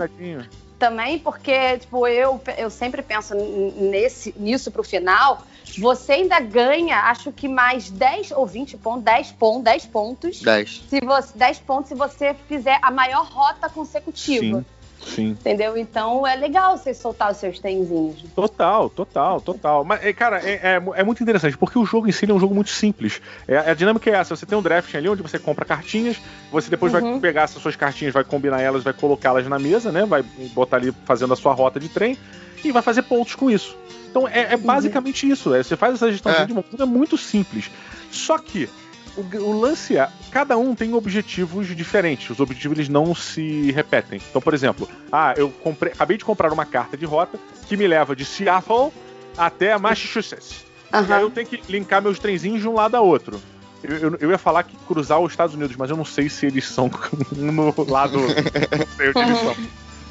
[0.79, 5.43] também, porque, tipo, eu, eu sempre penso nesse, nisso pro final,
[5.77, 10.41] você ainda ganha, acho que mais 10 ou 20 pontos, 10 pontos, 10 pontos.
[10.41, 10.83] 10.
[10.89, 14.59] Se você, 10 pontos se você fizer a maior rota consecutiva.
[14.59, 14.65] Sim.
[15.05, 15.29] Sim.
[15.29, 15.77] Entendeu?
[15.77, 18.23] Então é legal você soltar os seus trenzinhos.
[18.35, 19.83] Total, total, total.
[19.83, 22.39] Mas, é, cara, é, é, é, muito interessante, porque o jogo em si é um
[22.39, 23.21] jogo muito simples.
[23.47, 26.17] É, a dinâmica é essa: você tem um draft ali onde você compra cartinhas,
[26.51, 27.13] você depois uhum.
[27.13, 30.05] vai pegar essas suas cartinhas, vai combinar elas, vai colocá-las na mesa, né?
[30.05, 32.17] Vai botar ali fazendo a sua rota de trem
[32.63, 33.77] e vai fazer pontos com isso.
[34.09, 35.33] Então é, é basicamente uhum.
[35.33, 35.53] isso.
[35.53, 36.45] É, você faz essa gestão é.
[36.45, 37.69] de montanha, é muito simples.
[38.11, 38.69] Só que
[39.15, 42.29] o, o, lance é, cada um tem objetivos diferentes.
[42.29, 44.21] Os objetivos eles não se repetem.
[44.29, 47.87] Então, por exemplo, ah, eu comprei, acabei de comprar uma carta de rota que me
[47.87, 48.91] leva de Seattle
[49.37, 50.65] até Massachusetts.
[50.93, 51.05] Uhum.
[51.07, 53.39] E aí eu tenho que linkar meus trenzinhos de um lado a outro.
[53.83, 56.45] Eu, eu, eu, ia falar que cruzar os Estados Unidos, mas eu não sei se
[56.45, 56.91] eles são
[57.31, 58.19] no lado.
[58.19, 59.55] não sei onde eles são.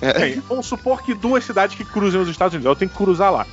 [0.01, 3.33] Bem, vamos supor que duas cidades que cruzem os Estados Unidos, eu tenho que cruzar
[3.33, 3.47] lá.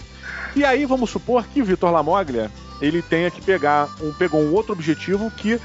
[0.56, 2.50] E aí vamos supor que Vitor Lamoglia
[2.82, 5.60] ele tenha que pegar um, pegou um outro objetivo que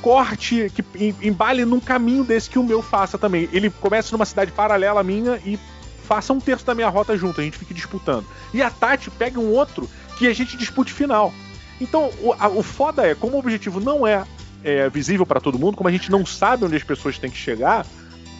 [0.00, 3.48] corte, que embale num caminho desse que o meu faça também.
[3.52, 5.58] Ele começa numa cidade paralela à minha e
[6.04, 8.26] faça um terço da minha rota junto, a gente fica disputando.
[8.52, 11.32] E a Tati pega um outro que a gente dispute final.
[11.80, 14.24] Então, o, a, o foda é, como o objetivo não é,
[14.64, 17.38] é visível para todo mundo, como a gente não sabe onde as pessoas têm que
[17.38, 17.86] chegar,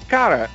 [0.08, 0.50] cara,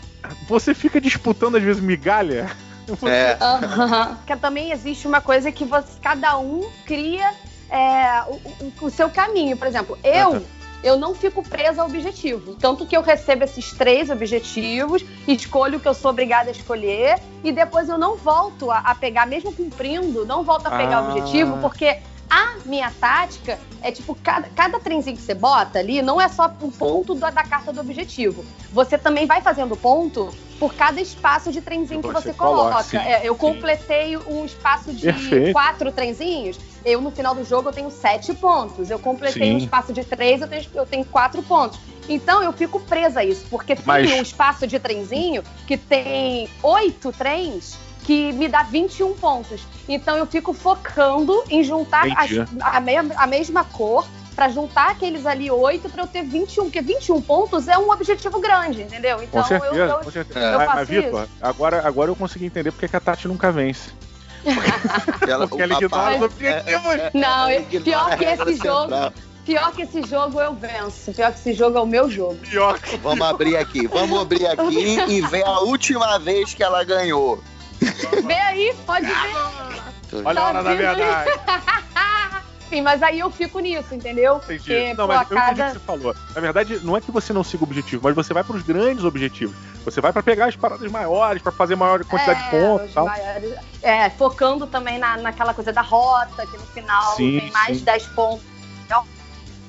[0.48, 2.56] você fica disputando às vezes migalha
[3.08, 3.38] é.
[3.44, 4.16] Uhum.
[4.26, 7.34] Que também existe uma coisa que você, cada um cria
[7.70, 9.58] é, o, o, o, seu caminho.
[9.58, 10.30] Por exemplo, eu.
[10.32, 10.46] Uhum.
[10.84, 12.54] Eu não fico presa ao objetivo.
[12.58, 17.20] Tanto que eu recebo esses três objetivos, escolho o que eu sou obrigada a escolher,
[17.44, 21.02] e depois eu não volto a, a pegar, mesmo cumprindo, não volto a pegar ah.
[21.02, 21.98] o objetivo, porque
[22.30, 26.54] a minha tática é tipo, cada, cada trenzinho que você bota ali não é só
[26.62, 28.46] o ponto da, da carta do objetivo.
[28.72, 32.84] Você também vai fazendo ponto por cada espaço de trenzinho que você, coloca.
[32.84, 32.98] coloca.
[32.98, 35.54] É, eu completei um espaço de Perfeito.
[35.54, 38.90] quatro trenzinhos, eu no final do jogo eu tenho sete pontos.
[38.90, 39.56] Eu completei sim.
[39.56, 41.80] um espaço de três, eu tenho, eu tenho quatro pontos.
[42.08, 44.08] Então eu fico presa a isso, porque Mas...
[44.08, 49.66] tem um espaço de trenzinho que tem oito trens que me dá 21 pontos.
[49.90, 52.30] Então eu fico focando em juntar as,
[52.62, 56.82] a, me, a mesma cor para juntar aqueles ali oito para eu ter 21, porque
[56.82, 59.24] 21 pontos é um objetivo grande, entendeu?
[59.24, 60.46] Então com certeza, eu, eu, com certeza.
[60.46, 63.92] eu faço mas, Vitor, agora, agora eu consegui entender porque que a Tati nunca vence.
[65.28, 66.86] ela, porque ela ignora os objetivos.
[66.86, 69.14] É, é, não, é, pior que esse jogo.
[69.46, 71.14] Pior que esse jogo eu venço.
[71.14, 72.36] Pior que esse jogo é o meu jogo.
[72.38, 72.80] Pior.
[73.02, 73.88] Vamos abrir aqui.
[73.88, 77.42] Vamos abrir aqui e ver a última vez que ela ganhou.
[78.26, 80.24] Vê aí, pode ver.
[80.24, 81.30] Olha a hora da verdade.
[82.70, 84.38] Sim, mas aí eu fico nisso, entendeu?
[84.38, 84.58] Entendi.
[84.58, 85.52] Porque, não, pô, mas eu cada...
[85.52, 86.16] entendi o que você falou.
[86.34, 88.64] Na verdade, não é que você não siga o objetivo, mas você vai para os
[88.64, 89.56] grandes objetivos.
[89.84, 93.06] Você vai para pegar as paradas maiores, para fazer maior quantidade é, de pontos tal.
[93.06, 97.78] Maiores, é, focando também na, naquela coisa da rota, que no final sim, tem mais
[97.78, 97.84] sim.
[97.84, 98.56] 10 pontos.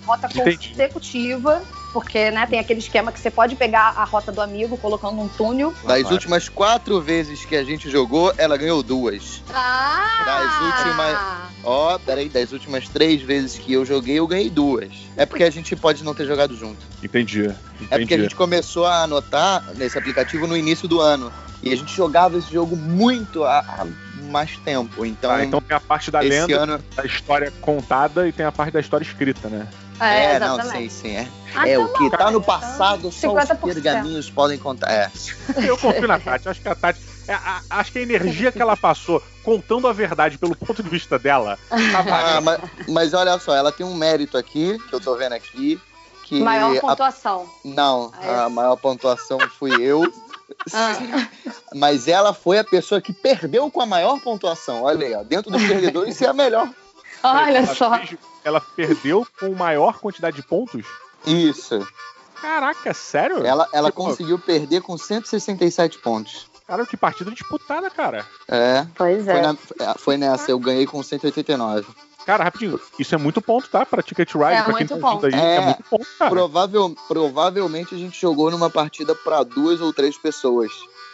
[0.07, 0.69] Rota Entendi.
[0.69, 5.21] consecutiva porque né, tem aquele esquema que você pode pegar a rota do amigo colocando
[5.21, 5.75] um túnel.
[5.85, 9.43] Das últimas quatro vezes que a gente jogou, ela ganhou duas.
[9.53, 10.23] Ah!
[10.25, 11.19] Das últimas.
[11.65, 14.93] Ó, oh, peraí, das últimas três vezes que eu joguei, eu ganhei duas.
[15.17, 16.79] É porque a gente pode não ter jogado junto.
[17.03, 17.43] Entendi.
[17.43, 17.57] Entendi.
[17.91, 21.33] É porque a gente começou a anotar nesse aplicativo no início do ano.
[21.63, 23.87] E a gente jogava esse jogo muito há, há
[24.31, 25.05] mais tempo.
[25.05, 26.85] Então, ah, então tem a parte da lenda, ano...
[26.95, 29.67] da história contada e tem a parte da história escrita, né?
[30.01, 31.17] É, é não, sim, sim.
[31.17, 34.91] É, ah, é tá o que tá no passado, só os pergaminhos podem contar.
[34.91, 35.11] É.
[35.67, 37.01] Eu confio na Tati, acho que a Tati.
[37.29, 40.89] É, a, acho que a energia que ela passou contando a verdade pelo ponto de
[40.89, 41.59] vista dela.
[41.69, 45.33] Tá ah, mas, mas, olha só, ela tem um mérito aqui, que eu tô vendo
[45.33, 45.81] aqui.
[46.25, 47.49] Que maior pontuação.
[47.65, 48.35] A, não, é.
[48.35, 50.03] a maior pontuação fui eu.
[50.73, 51.29] Ah.
[51.75, 54.85] Mas ela foi a pessoa que perdeu com a maior pontuação.
[54.85, 56.69] Olha aí, ó, dentro dos perdedores, você é a melhor.
[57.23, 57.99] Olha ela só.
[57.99, 60.85] Fez, ela perdeu com maior quantidade de pontos?
[61.27, 61.87] Isso.
[62.41, 63.45] Caraca, sério?
[63.45, 66.49] Ela, ela tipo, conseguiu perder com 167 pontos.
[66.67, 68.27] Cara, que partida disputada, cara.
[68.49, 68.87] É.
[68.95, 69.33] Pois é.
[69.33, 71.87] Foi, na, é, foi nessa, eu ganhei com 189.
[72.27, 73.87] Cara, rapidinho, isso é muito ponto, tá?
[73.87, 75.27] Pra Ticket Ride, é pra quem tá ponto.
[75.27, 76.29] aí, é, é muito ponto, cara.
[76.29, 80.73] Provável, provavelmente a gente jogou numa partida pra duas ou três pessoas.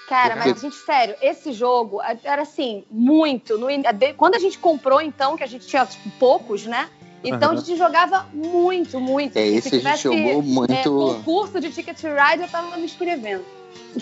[0.09, 3.57] Cara, mas, gente, sério, esse jogo era assim, muito.
[3.57, 3.69] No,
[4.17, 6.88] quando a gente comprou, então, que a gente tinha tipo, poucos, né?
[7.25, 7.59] Então uhum.
[7.59, 9.37] a gente jogava muito, muito.
[9.37, 10.73] É, esse tivesse, a gente jogou muito.
[10.73, 13.45] É, concurso de Ticket Ride, eu tava me inscrevendo.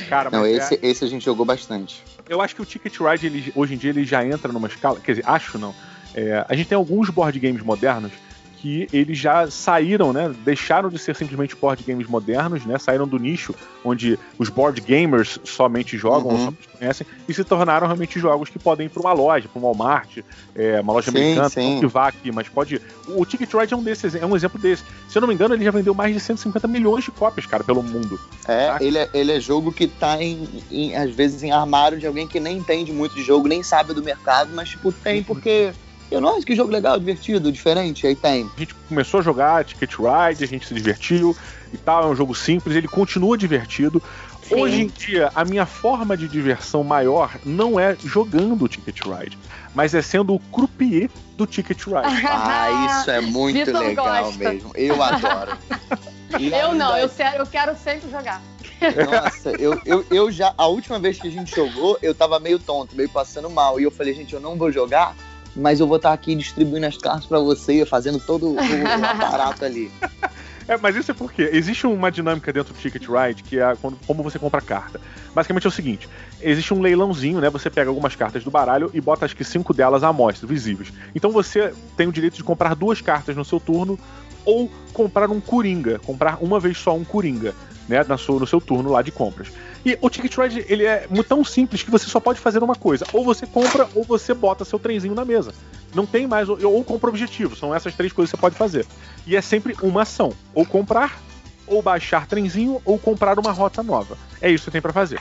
[0.09, 0.79] Cara, Não, esse, é...
[0.83, 2.03] esse a gente jogou bastante.
[2.29, 4.99] Eu acho que o Ticket Ride, ele, hoje em dia, ele já entra numa escala.
[5.01, 5.75] Quer dizer, acho não.
[6.15, 8.13] É, a gente tem alguns board games modernos
[8.61, 10.35] que eles já saíram, né?
[10.45, 12.79] Deixaram de ser simplesmente board games modernos, né?
[12.79, 16.33] Saíram do nicho onde os board gamers somente jogam uhum.
[16.33, 19.59] ou somente conhecem e se tornaram realmente jogos que podem ir para uma loja, para
[19.59, 20.19] um Walmart,
[20.55, 21.81] é, uma loja sim, americana, sim.
[21.81, 22.81] que vá aqui, mas pode.
[23.09, 24.85] O Ticket Ride é um desses, é um exemplo desse.
[25.09, 27.65] Se eu não me engano, ele já vendeu mais de 150 milhões de cópias, cara,
[27.65, 28.21] pelo mundo.
[28.47, 28.79] É, tá?
[28.81, 32.29] ele é, ele é jogo que tá em, em, às vezes em armário de alguém
[32.29, 35.73] que nem entende muito de jogo, nem sabe do mercado, mas tipo tem porque
[36.11, 38.51] eu, nossa, que jogo legal, divertido, diferente, aí tem.
[38.57, 41.37] A gente começou a jogar Ticket Ride, a gente se divertiu
[41.73, 44.03] e tal, é um jogo simples, ele continua divertido.
[44.43, 44.57] Sim.
[44.57, 49.39] Hoje em dia, a minha forma de diversão maior não é jogando o Ticket Ride,
[49.73, 52.27] mas é sendo o croupier do Ticket Ride.
[52.27, 54.39] ah, isso é muito Victor legal gosta.
[54.39, 54.73] mesmo.
[54.75, 55.57] Eu adoro.
[56.41, 58.43] eu não, eu quero, eu quero sempre jogar.
[58.81, 60.55] Nossa, eu, eu, eu já.
[60.57, 63.79] A última vez que a gente jogou, eu tava meio tonto, meio passando mal.
[63.79, 65.15] E eu falei, gente, eu não vou jogar
[65.55, 69.91] mas eu vou estar aqui distribuindo as cartas para você, fazendo todo o, aparato ali.
[70.69, 73.99] É, mas isso é porque existe uma dinâmica dentro do Ticket Ride que é quando,
[74.07, 75.01] como você compra carta.
[75.35, 76.09] Basicamente é o seguinte:
[76.41, 77.51] existe um leilãozinho, né?
[77.51, 80.93] Você pega algumas cartas do baralho e bota acho que cinco delas à mostra, visíveis.
[81.13, 83.99] Então você tem o direito de comprar duas cartas no seu turno
[84.45, 87.53] ou comprar um coringa, comprar uma vez só um coringa,
[87.91, 88.05] né?
[88.09, 89.49] Na sua, no seu turno lá de compras.
[89.85, 93.05] E o Ticket Ride, ele é tão simples que você só pode fazer uma coisa.
[93.13, 95.53] Ou você compra, ou você bota seu trenzinho na mesa.
[95.93, 97.57] Não tem mais, ou, ou compra objetivo.
[97.57, 98.87] São essas três coisas que você pode fazer.
[99.27, 100.33] E é sempre uma ação.
[100.55, 101.21] Ou comprar,
[101.67, 104.17] ou baixar trenzinho, ou comprar uma rota nova.
[104.41, 105.21] É isso que você tem para fazer.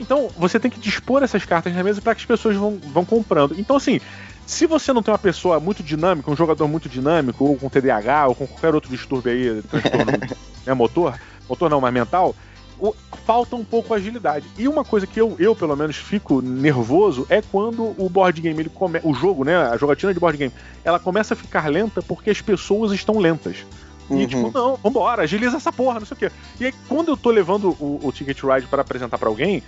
[0.00, 3.04] Então, você tem que dispor essas cartas na mesa para que as pessoas vão, vão
[3.04, 3.54] comprando.
[3.58, 4.00] Então, assim,
[4.46, 8.28] se você não tem uma pessoa muito dinâmica, um jogador muito dinâmico, ou com TDAH,
[8.28, 10.12] ou com qualquer outro distúrbio aí, transtorno
[10.64, 12.34] né, motor, motor não, mas mental,
[12.78, 14.46] o, falta um pouco agilidade.
[14.58, 18.60] E uma coisa que eu, eu, pelo menos, fico nervoso é quando o board game,
[18.60, 20.52] ele come, o jogo, né, a jogatina de board game,
[20.84, 23.64] ela começa a ficar lenta porque as pessoas estão lentas.
[24.08, 24.26] E uhum.
[24.26, 26.30] tipo, não, vambora, agiliza essa porra, não sei o quê.
[26.60, 29.62] E aí, quando eu tô levando o, o Ticket Ride para apresentar para alguém,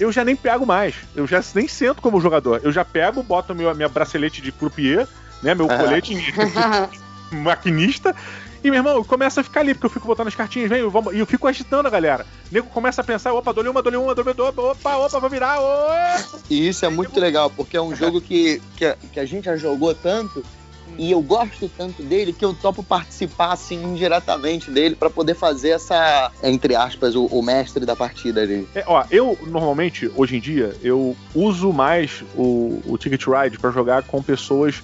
[0.00, 0.94] eu já nem pego mais.
[1.14, 2.60] Eu já nem sento como jogador.
[2.64, 5.06] Eu já pego, boto meu, minha bracelete de croupier,
[5.42, 6.14] né, meu colete
[7.30, 8.14] maquinista,
[8.64, 11.18] e, meu irmão, começa a ficar ali, porque eu fico botando as cartinhas, vem, e
[11.18, 12.24] eu fico agitando a galera.
[12.50, 15.28] O nego começa a pensar, opa, dole uma, dole uma, dole uma, opa, opa, vai
[15.28, 16.40] virar, opa.
[16.48, 19.44] E isso é muito legal, porque é um jogo que, que, a, que a gente
[19.44, 20.42] já jogou tanto,
[20.96, 25.70] e eu gosto tanto dele que eu topo participar assim indiretamente dele para poder fazer
[25.70, 28.66] essa, entre aspas, o, o, mestre da partida ali.
[28.74, 33.70] É, ó, eu normalmente, hoje em dia, eu uso mais o, o Ticket Ride para
[33.70, 34.82] jogar com pessoas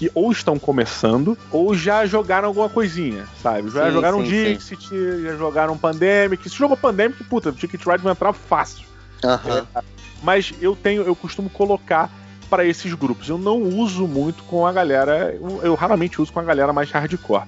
[0.00, 3.68] que ou estão começando ou já jogaram alguma coisinha, sabe?
[3.68, 5.22] Já sim, jogaram sim, Dixit, sim.
[5.22, 6.48] já jogaram Pandemic.
[6.48, 8.86] Se jogou Pandemic, puta, Ticket Ride vai entrar fácil.
[9.22, 9.58] Uhum.
[9.58, 9.82] É,
[10.22, 12.10] mas eu tenho, eu costumo colocar
[12.48, 13.28] para esses grupos.
[13.28, 16.90] Eu não uso muito com a galera, eu, eu, raramente uso com a galera mais
[16.90, 17.44] hardcore.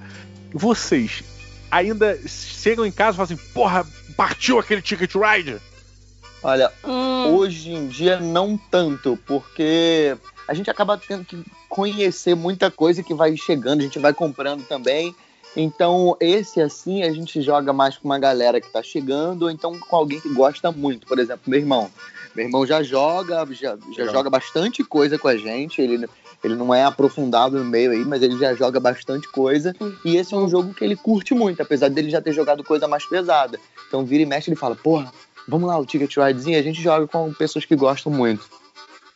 [0.52, 1.24] Vocês
[1.70, 5.56] ainda chegam em casa e falam assim, porra, partiu aquele Ticket Ride?
[6.42, 7.28] Olha, hum.
[7.34, 10.14] hoje em dia não tanto, porque
[10.46, 14.62] a gente acaba tendo que conhecer muita coisa que vai chegando, a gente vai comprando
[14.64, 15.16] também.
[15.56, 19.78] Então, esse assim, a gente joga mais com uma galera que tá chegando, ou então
[19.78, 21.06] com alguém que gosta muito.
[21.06, 21.90] Por exemplo, meu irmão.
[22.36, 25.80] Meu irmão já joga, já, já joga bastante coisa com a gente.
[25.80, 26.06] Ele,
[26.44, 29.74] ele não é aprofundado no meio aí, mas ele já joga bastante coisa.
[30.04, 32.86] E esse é um jogo que ele curte muito, apesar dele já ter jogado coisa
[32.86, 33.58] mais pesada.
[33.88, 35.10] Então, vira e mexe, ele fala: Porra,
[35.48, 36.58] vamos lá, o Ticket Ridezinho.
[36.58, 38.61] A gente joga com pessoas que gostam muito.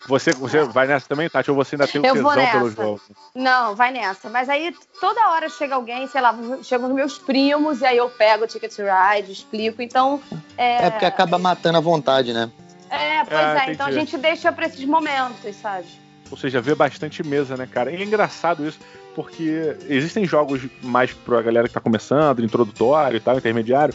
[0.08, 1.50] Você, você vai nessa também, Tati?
[1.50, 3.00] Ou você ainda tem o tesão pelo jogo?
[3.34, 4.28] Não, vai nessa.
[4.30, 8.08] Mas aí toda hora chega alguém, sei lá, chegam os meus primos, e aí eu
[8.08, 9.82] pego o Ticket Ride, explico.
[9.82, 10.20] Então.
[10.56, 12.50] É, é porque acaba matando a vontade, né?
[12.88, 13.68] É, pois é.
[13.68, 15.86] é então a gente deixa pra esses momentos, sabe?
[16.30, 17.90] Ou seja, vê bastante mesa, né, cara?
[17.90, 18.78] E é engraçado isso,
[19.14, 23.94] porque existem jogos mais pra galera que tá começando, introdutório e tal, intermediário,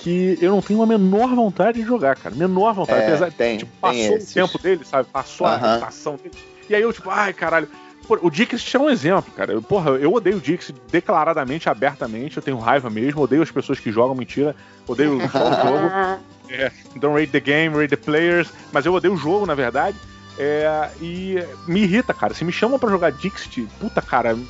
[0.00, 2.34] que eu não tenho a menor vontade de jogar, cara.
[2.34, 3.02] Menor vontade.
[3.02, 5.08] É, Apesar tem, tipo, passou o tempo dele, sabe?
[5.12, 5.54] Passou uh -huh.
[5.54, 6.34] a reputação dele.
[6.68, 7.68] E aí eu, tipo, ai, caralho.
[8.08, 9.52] Pô, o Dixit é um exemplo, cara.
[9.52, 12.36] Eu, porra, eu odeio o Dixit declaradamente, abertamente.
[12.36, 13.22] Eu tenho raiva mesmo.
[13.22, 14.56] Odeio as pessoas que jogam mentira.
[14.86, 16.20] Odeio o jogo.
[16.48, 18.50] É, don't rate the game, rate the players.
[18.72, 19.96] Mas eu odeio o jogo, na verdade.
[20.38, 21.36] É, e
[21.66, 22.32] me irrita, cara.
[22.32, 24.46] Se me chamam para jogar Dixit, puta, cara, me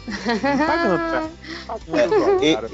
[0.67, 1.31] pagando, cara.
[1.67, 2.71] Pagando, é, cara.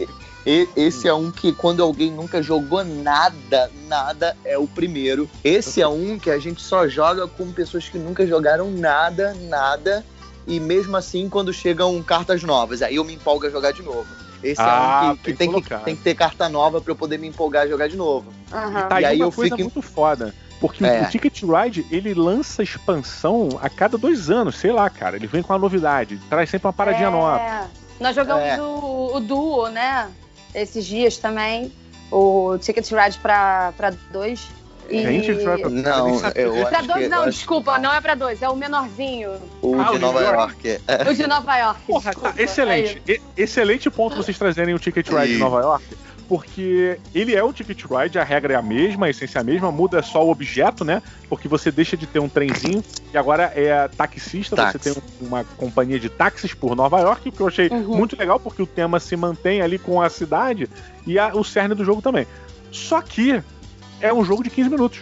[0.46, 5.28] E, esse é um que quando alguém nunca jogou nada, nada é o primeiro.
[5.42, 10.04] Esse é um que a gente só joga com pessoas que nunca jogaram nada, nada.
[10.46, 14.06] e mesmo assim, quando chegam cartas novas, aí eu me empolgo a jogar de novo.
[14.40, 16.96] Esse ah, é um que, que tem, que, tem que ter carta nova para eu
[16.96, 18.32] poder me empolgar a jogar de novo.
[18.52, 18.78] Uhum.
[18.78, 19.68] E, tá e aí, aí uma eu coisa fico...
[19.68, 20.32] muito foda.
[20.60, 21.02] Porque é.
[21.02, 25.16] o Ticket Ride, ele lança expansão a cada dois anos, sei lá, cara.
[25.16, 27.10] Ele vem com uma novidade, traz sempre uma paradinha é.
[27.10, 27.68] nova.
[27.98, 28.60] Nós jogamos é.
[28.60, 30.08] o, o Duo, né?
[30.56, 31.70] Esses dias também.
[32.10, 34.48] O Ticket Ride pra, pra dois.
[34.88, 35.02] E...
[35.02, 35.58] Gente, pra...
[35.68, 37.82] Não, eu pra dois, que, não, desculpa, acho...
[37.82, 39.32] não é pra dois, é o menorzinho.
[39.60, 40.68] O ah, de Nova York.
[40.68, 40.82] York.
[40.86, 41.10] É.
[41.10, 41.80] O de Nova York.
[41.86, 43.02] Porra, tá, excelente.
[43.08, 45.34] É excelente ponto vocês trazerem o Ticket Ride e...
[45.34, 45.84] de Nova York
[46.28, 49.44] porque ele é o Ticket Ride, a regra é a mesma, a essência é a
[49.44, 51.02] mesma, muda só o objeto, né?
[51.28, 54.78] Porque você deixa de ter um trenzinho e agora é taxista, Táxi.
[54.78, 57.96] você tem uma companhia de táxis por Nova York, o que eu achei uhum.
[57.96, 60.68] muito legal, porque o tema se mantém ali com a cidade
[61.06, 62.26] e a, o cerne do jogo também.
[62.70, 63.42] Só que
[64.00, 64.98] é um jogo de 15 minutos.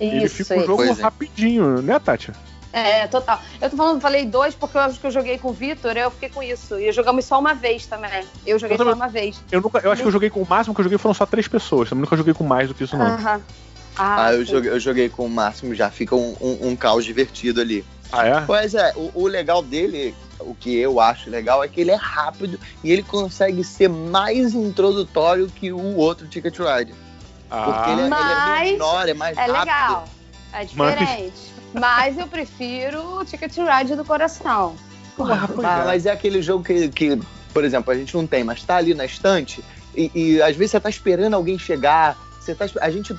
[0.00, 0.92] Isso, ele fica um jogo é.
[0.92, 2.32] rapidinho, né, Tati?
[2.72, 3.40] É, total.
[3.60, 6.10] Eu tô falando, falei dois porque eu acho que eu joguei com o Vitor, eu
[6.10, 6.78] fiquei com isso.
[6.78, 8.24] E jogamos só uma vez também.
[8.46, 9.42] Eu joguei eu só uma vez.
[9.50, 11.24] Eu, nunca, eu acho que eu joguei com o máximo que eu joguei foram só
[11.24, 11.90] três pessoas.
[11.90, 13.06] Eu nunca joguei com mais do que isso, não.
[13.06, 13.40] Aham.
[13.96, 17.04] Ah, ah eu, joguei, eu joguei com o máximo, já fica um, um, um caos
[17.04, 17.84] divertido ali.
[18.12, 18.40] Ah, é?
[18.42, 21.96] Pois é, o, o, legal dele, o que eu acho legal, é que ele é
[21.96, 26.94] rápido e ele consegue ser mais introdutório que o outro Ticket Ride.
[27.50, 27.64] Ah.
[27.64, 29.56] Porque ele, Mas ele é menor, é mais é rápido.
[29.56, 30.04] É legal,
[30.52, 31.32] é diferente.
[31.36, 31.57] Mas...
[31.72, 34.76] Mas eu prefiro o Ticket Ride do coração.
[35.16, 37.18] Porra, ah, mas é aquele jogo que, que,
[37.52, 40.70] por exemplo, a gente não tem, mas tá ali na estante e, e às vezes
[40.70, 43.14] você tá esperando alguém chegar, você tá, a gente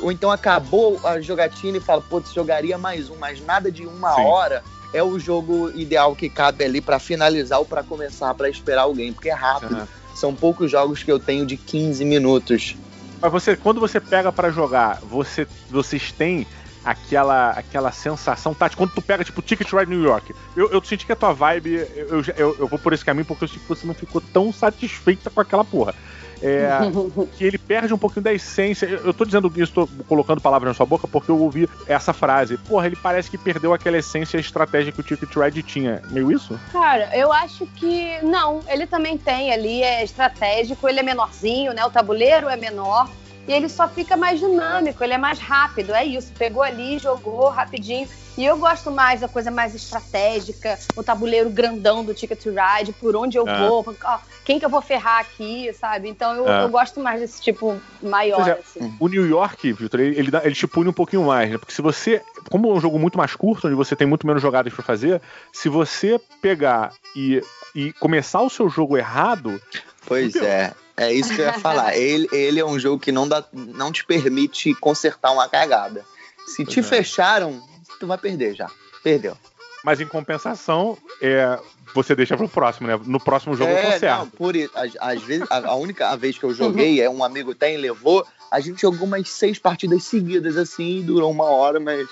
[0.00, 4.14] ou então acabou a jogatina e fala, pô, jogaria mais um, mas nada de uma
[4.14, 4.22] Sim.
[4.22, 4.62] hora
[4.94, 9.12] é o jogo ideal que cabe ali para finalizar ou para começar, para esperar alguém,
[9.12, 9.76] porque é rápido.
[9.76, 9.86] Uhum.
[10.14, 12.76] São poucos jogos que eu tenho de 15 minutos.
[13.20, 16.46] Mas você, quando você pega para jogar, você, vocês têm
[16.84, 21.06] aquela aquela sensação, Tati, quando tu pega, tipo, Ticket Ride New York, eu, eu senti
[21.06, 23.68] que a tua vibe, eu, eu, eu vou por esse caminho porque eu senti que
[23.68, 25.94] você não ficou tão satisfeita com aquela porra.
[26.42, 26.70] É,
[27.36, 28.86] que ele perde um pouquinho da essência.
[28.86, 32.56] Eu tô dizendo isso, tô colocando palavras na sua boca, porque eu ouvi essa frase.
[32.56, 36.02] Porra, ele parece que perdeu aquela essência estratégica que o Ticket Ride tinha.
[36.10, 36.58] Meio isso?
[36.72, 38.60] Cara, eu acho que não.
[38.66, 41.84] Ele também tem ali, é estratégico, ele é menorzinho, né?
[41.84, 43.08] O tabuleiro é menor
[43.50, 46.32] e ele só fica mais dinâmico, ele é mais rápido, é isso.
[46.38, 48.08] Pegou ali, jogou rapidinho.
[48.38, 52.92] E eu gosto mais da coisa mais estratégica, o tabuleiro grandão do Ticket to Ride,
[52.92, 53.58] por onde eu é.
[53.58, 56.08] vou, ó, quem que eu vou ferrar aqui, sabe?
[56.08, 56.62] Então eu, é.
[56.62, 58.44] eu gosto mais desse tipo maior.
[58.44, 58.94] Seja, assim.
[59.00, 61.58] O New York, Victor, ele, ele, ele te pune um pouquinho mais, né?
[61.58, 62.22] Porque se você.
[62.48, 65.20] Como é um jogo muito mais curto, onde você tem muito menos jogadas para fazer,
[65.52, 67.42] se você pegar e,
[67.74, 69.60] e começar o seu jogo errado.
[70.06, 70.72] Pois é.
[71.00, 71.96] É isso que eu ia falar.
[71.98, 76.04] Ele, ele é um jogo que não, dá, não te permite consertar uma cagada.
[76.46, 76.82] Se te é.
[76.82, 77.62] fecharam,
[77.98, 78.70] tu vai perder já.
[79.02, 79.34] Perdeu.
[79.82, 81.58] Mas em compensação, é,
[81.94, 83.00] você deixa pro próximo, né?
[83.06, 84.18] No próximo jogo é, conserta.
[84.18, 87.24] Não, por isso, às, às vezes, a, a, única vez que eu joguei, é um
[87.24, 92.08] amigo tem levou, a gente jogou umas seis partidas seguidas assim, durou uma hora, mas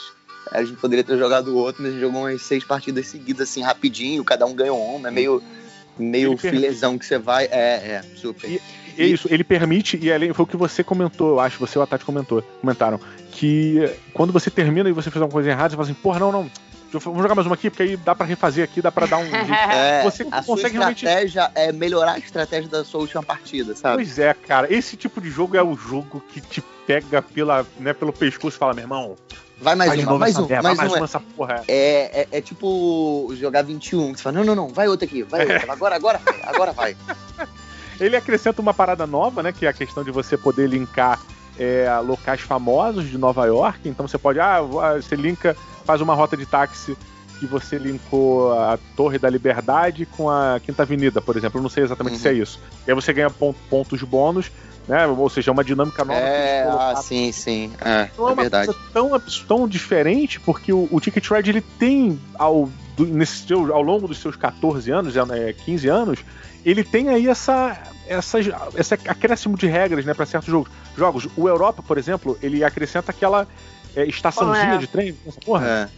[0.50, 3.62] a gente poderia ter jogado outro, mas a gente jogou umas seis partidas seguidas assim,
[3.62, 5.42] rapidinho, cada um ganhou uma, é meio
[5.98, 7.44] meio filezão que você vai.
[7.46, 8.48] É, é, super.
[8.50, 8.60] E,
[8.98, 11.80] é isso, ele permite, e além, foi o que você comentou, eu acho, você e
[11.80, 12.98] o Tati comentou, comentaram,
[13.30, 16.32] que quando você termina e você fez alguma coisa errada, você fala assim, porra, não,
[16.32, 16.50] não.
[16.92, 19.28] Vamos jogar mais uma aqui, porque aí dá pra refazer aqui, dá pra dar um.
[19.70, 21.60] É, você a consegue sua estratégia realmente...
[21.60, 23.96] é melhorar a estratégia da sua última partida, sabe?
[23.96, 24.72] Pois é, cara.
[24.72, 28.58] Esse tipo de jogo é o jogo que te pega pela, né, pelo pescoço e
[28.58, 29.16] fala, meu irmão,
[29.60, 31.04] Vai mais vai uma, mais um, merda, mais, mais um.
[31.04, 31.64] essa porra.
[31.66, 34.14] É, é, é, tipo jogar 21.
[34.14, 35.66] Você fala, não, não, não, vai outro aqui, vai outro.
[35.72, 36.96] Agora, agora vai, agora vai.
[37.98, 39.52] Ele acrescenta uma parada nova, né?
[39.52, 41.20] Que é a questão de você poder linkar
[41.58, 43.88] é, locais famosos de Nova York.
[43.88, 46.96] Então você pode, ah, você linka, faz uma rota de táxi
[47.38, 51.58] que você linkou a Torre da Liberdade com a Quinta Avenida, por exemplo.
[51.58, 52.20] Eu não sei exatamente uhum.
[52.20, 52.42] se é uhum.
[52.42, 52.60] isso.
[52.86, 54.50] E aí você ganha pontos bônus
[54.88, 55.06] né?
[55.06, 56.18] Ou seja, é uma dinâmica nova.
[56.18, 57.70] É, ah, sim, sim.
[57.84, 58.66] É, então é, é uma verdade.
[58.66, 63.72] coisa tão, tão diferente, porque o, o Ticket Ride ele tem, ao, do, nesse seu,
[63.74, 66.18] ao longo dos seus 14 anos, é, 15 anos,
[66.64, 67.78] ele tem aí essa,
[68.08, 68.38] essa,
[68.76, 70.70] esse acréscimo de regras né, para certos jogos.
[70.96, 71.28] jogos.
[71.36, 73.46] O Europa, por exemplo, ele acrescenta aquela
[73.94, 74.78] é, estaçãozinha é.
[74.78, 75.12] de trem.
[75.44, 75.66] Porra.
[75.66, 75.88] É.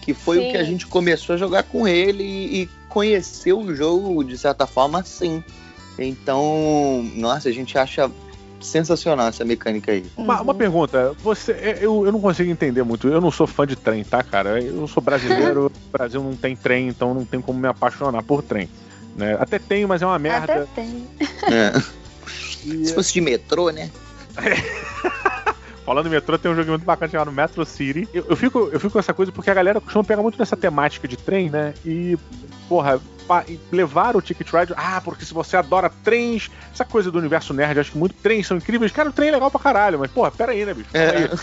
[0.00, 0.48] Que foi sim.
[0.48, 4.36] o que a gente começou a jogar com ele e, e conheceu o jogo, de
[4.36, 5.44] certa forma, assim.
[5.98, 8.10] Então, nossa, a gente acha
[8.60, 10.04] sensacional essa mecânica aí.
[10.16, 13.08] Uma, uma pergunta, você, é, eu, eu não consigo entender muito.
[13.08, 14.60] Eu não sou fã de trem, tá, cara?
[14.60, 18.42] Eu sou brasileiro, o Brasil não tem trem, então não tem como me apaixonar por
[18.42, 18.68] trem.
[19.16, 19.36] Né?
[19.38, 20.62] Até tenho, mas é uma merda.
[20.62, 21.08] Até tem.
[21.50, 21.72] É.
[22.84, 23.90] Se fosse de metrô, né?
[25.84, 28.08] Falando em metrô, tem um jogo muito bacana chamado Metro City.
[28.14, 30.56] Eu, eu, fico, eu fico com essa coisa porque a galera costuma pegar muito nessa
[30.56, 31.74] temática de trem, né?
[31.84, 32.16] E,
[32.68, 33.00] porra,
[33.72, 34.74] levar o Ticket Ride.
[34.76, 38.46] Ah, porque se você adora trens, essa coisa do universo nerd, acho que muito trens
[38.46, 38.92] são incríveis.
[38.92, 40.90] Cara, o trem é legal pra caralho, mas, porra, pera aí, né, bicho?
[40.90, 41.24] Pera é.
[41.24, 41.38] aí.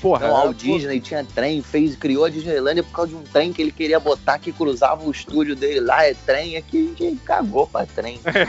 [0.00, 3.52] Porra, não, Walt Disney tinha trem, fez, criou a Disneylandia por causa de um trem
[3.52, 7.04] que ele queria botar que cruzava o estúdio dele lá, é trem, é que a
[7.04, 8.20] gente cagou pra trem.
[8.24, 8.42] É.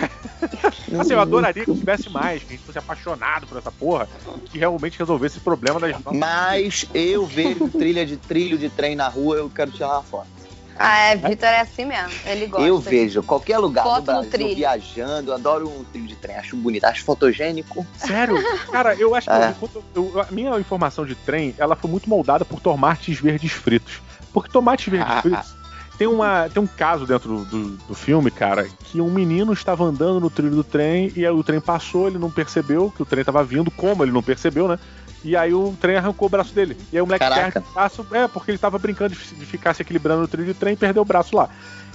[1.00, 4.08] assim, eu adoraria que tivesse mais, que a gente fosse apaixonado por essa porra,
[4.46, 9.08] que realmente resolvesse esse problema das Mas eu vejo trilha de trilho de trem na
[9.08, 10.41] rua, eu quero tirar uma foto.
[10.84, 12.12] Ah, é, Vitor é assim mesmo.
[12.26, 12.68] Ele gosta.
[12.68, 16.86] Eu vejo qualquer lugar Foto do Brasil viajando, adoro um trilho de trem, acho bonito,
[16.86, 17.86] acho fotogênico.
[17.98, 18.36] Sério?
[18.72, 19.56] Cara, eu acho que é.
[19.96, 24.02] eu, eu, a minha informação de trem, ela foi muito moldada por tomates verdes fritos.
[24.34, 25.22] Porque tomates verdes ah.
[25.22, 25.62] fritos
[26.02, 29.84] tem, uma, tem um caso dentro do, do, do, filme, cara, que um menino estava
[29.84, 33.06] andando no trilho do trem e aí o trem passou, ele não percebeu que o
[33.06, 34.80] trem estava vindo, como ele não percebeu, né?
[35.24, 36.78] E aí o trem arrancou o braço dele.
[36.92, 37.52] E aí o moleque Caraca.
[37.52, 38.08] perde o braço.
[38.12, 40.78] É, porque ele tava brincando de, de ficar se equilibrando no trilho do trem e
[40.78, 41.50] perdeu o braço lá.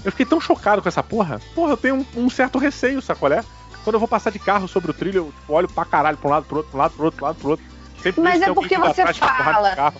[0.05, 1.41] Eu fiquei tão chocado com essa porra.
[1.55, 3.43] Porra, eu tenho um, um certo receio, sacolé?
[3.83, 6.29] Quando eu vou passar de carro sobre o trilho, eu tipo, olho pra caralho pra
[6.29, 7.67] um lado, pro outro, pro lado, pro outro, pro lado, pro outro.
[8.03, 9.93] Sempre Mas é porque você fala.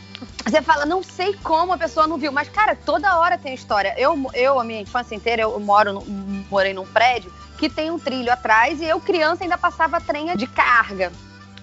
[0.45, 2.31] Você fala, não sei como a pessoa não viu.
[2.31, 3.95] Mas, cara, toda hora tem história.
[3.99, 6.05] Eu, eu a minha infância inteira, eu moro no,
[6.49, 10.47] morei num prédio que tem um trilho atrás e eu, criança, ainda passava trem de
[10.47, 11.11] carga.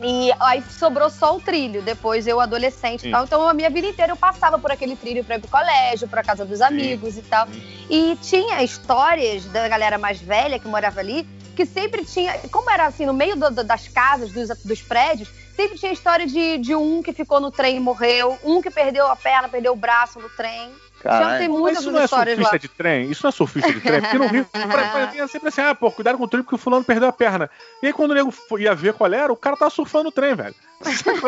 [0.04, 3.24] E aí sobrou só o trilho, depois eu adolescente e tal.
[3.24, 6.22] Então a minha vida inteira eu passava por aquele trilho para ir pro colégio, pra
[6.22, 7.20] casa dos amigos Sim.
[7.20, 7.48] e tal.
[7.48, 7.88] Sim.
[7.90, 11.26] E tinha histórias da galera mais velha que morava ali,
[11.56, 15.30] que sempre tinha, como era assim, no meio do, do, das casas, dos, dos prédios,
[15.56, 19.08] sempre tinha história de, de um que ficou no trem e morreu, um que perdeu
[19.08, 20.72] a perna, perdeu o braço no trem.
[21.04, 22.58] Já tem muitas isso não é surfista lá.
[22.58, 23.12] de trem?
[23.12, 24.02] Isso não é surfista de trem?
[24.02, 26.84] Porque no Rio, pra, sempre assim, ah, pô, cuidado com o trem porque o fulano
[26.84, 27.50] perdeu a perna.
[27.82, 30.36] E aí quando o nego ia ver qual era, o cara tava surfando o trem,
[30.36, 30.56] velho.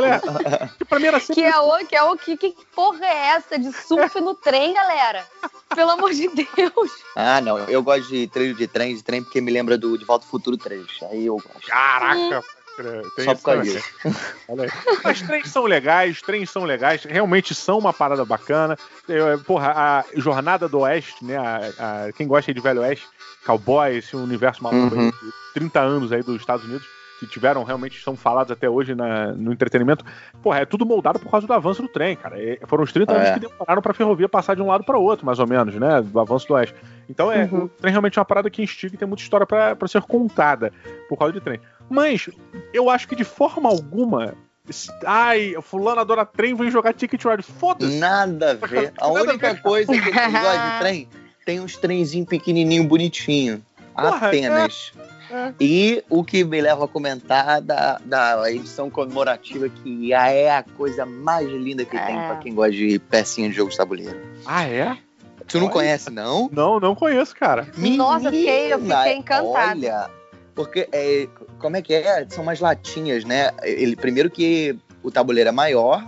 [0.05, 0.67] É?
[0.77, 1.35] que pra mim era sempre...
[1.35, 4.73] Que é o, que é o, que, que porra é essa de surf no trem,
[4.73, 5.25] galera?
[5.73, 6.91] Pelo amor de Deus.
[7.15, 10.03] Ah, não, eu gosto de trilho de trem, de trem porque me lembra do De
[10.03, 10.85] Volta ao Futuro 3.
[11.09, 11.67] Aí eu gosto.
[11.67, 12.64] Caraca, hum.
[13.15, 13.83] Tem Só por causa disso.
[15.03, 18.77] Mas trens são legais, trens são legais, realmente são uma parada bacana.
[19.07, 21.37] Eu, porra, a Jornada do Oeste, né?
[21.37, 23.07] A, a, quem gosta de Velho Oeste,
[23.45, 25.05] cowboy, esse universo maluco uhum.
[25.05, 25.11] aí,
[25.53, 26.85] 30 anos aí dos Estados Unidos,
[27.19, 30.03] que tiveram, realmente são falados até hoje na, no entretenimento.
[30.41, 32.41] Porra, é tudo moldado por causa do avanço do trem, cara.
[32.41, 33.15] E foram os 30 é.
[33.15, 36.01] anos que demoraram pra ferrovia passar de um lado para outro, mais ou menos, né?
[36.01, 36.75] Do avanço do oeste.
[37.09, 37.65] Então é, uhum.
[37.65, 40.73] o trem realmente é uma parada que instiga e tem muita história para ser contada
[41.07, 41.59] por causa de trem.
[41.89, 42.29] Mas
[42.73, 44.35] eu acho que de forma alguma
[45.05, 47.43] Ai, fulano adora trem, vem jogar Ticket Ride.
[47.43, 47.97] Foda-se.
[47.97, 48.91] Nada a ver.
[48.99, 49.61] A Nada única a ver.
[49.61, 51.07] coisa que eu gosto de trem
[51.45, 53.63] tem uns trenzinhos pequenininho, bonitinho.
[53.93, 54.91] Porra, Apenas.
[55.29, 55.53] É, é.
[55.59, 61.05] E o que me leva a comentar da, da edição comemorativa, que é a coisa
[61.05, 62.05] mais linda que é.
[62.05, 64.19] tem pra quem gosta de pecinha de jogo de tabuleiro.
[64.45, 64.97] Ah, é?
[65.47, 65.73] Tu não olha.
[65.73, 66.49] conhece, não?
[66.51, 67.67] Não, não conheço, cara.
[67.77, 69.71] Nossa, fiquei, eu fiquei encantada.
[69.71, 70.09] Olha,
[70.55, 71.27] porque, é,
[71.59, 72.25] como é que é?
[72.29, 73.51] São umas latinhas, né?
[73.61, 76.01] Ele, primeiro que o tabuleiro é maior,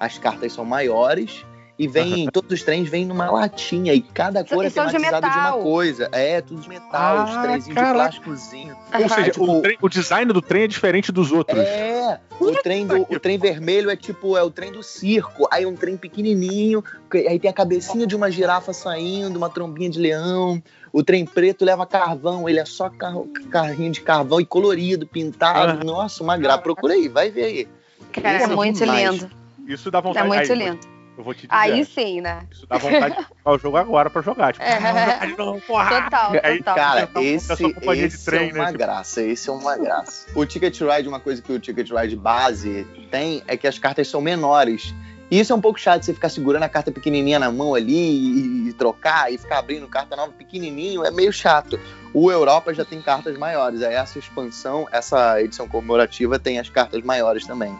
[0.00, 1.44] as cartas são maiores,
[1.78, 5.38] e vem, todos os trens vêm numa latinha, e cada cor é tematizada de, de,
[5.38, 6.08] uma coisa.
[6.12, 8.76] É, tudo de metal, ah, os trens de plásticozinho.
[8.92, 11.58] Ou seja, tipo, o, trem, o, design do trem é diferente dos outros.
[11.58, 15.64] É, o trem, do, o trem vermelho é tipo, é o trem do circo, aí
[15.64, 16.84] um trem pequenininho,
[17.14, 20.62] aí tem a cabecinha de uma girafa saindo, uma trombinha de leão.
[20.92, 25.84] O trem preto leva carvão, ele é só carro, carrinho de carvão e colorido, pintado.
[25.84, 26.58] Nossa, uma graça.
[26.58, 27.68] Procura aí, vai ver aí.
[28.12, 29.10] Cara, é muito demais.
[29.10, 29.30] lindo.
[29.66, 30.26] Isso dá vontade.
[30.26, 30.92] É muito aí, lindo.
[31.16, 31.54] Eu vou te dizer.
[31.54, 32.46] Aí sim, né?
[32.50, 34.52] Isso dá vontade de jogar o jogo agora pra jogar.
[34.52, 35.34] Tipo, é.
[35.36, 36.02] não, porra.
[36.02, 36.74] Total, aí, total.
[36.74, 38.72] Cara, esse, esse trem, é uma né?
[38.72, 39.22] graça.
[39.22, 40.26] Esse é uma graça.
[40.34, 44.08] o Ticket Ride, uma coisa que o Ticket Ride base tem é que as cartas
[44.08, 44.94] são menores.
[45.32, 47.96] E isso é um pouco chato, você ficar segurando a carta pequenininha na mão ali
[47.96, 51.80] e, e, trocar e ficar abrindo carta nova pequenininho, é meio chato.
[52.12, 57.02] O Europa já tem cartas maiores, aí essa expansão, essa edição comemorativa tem as cartas
[57.02, 57.74] maiores também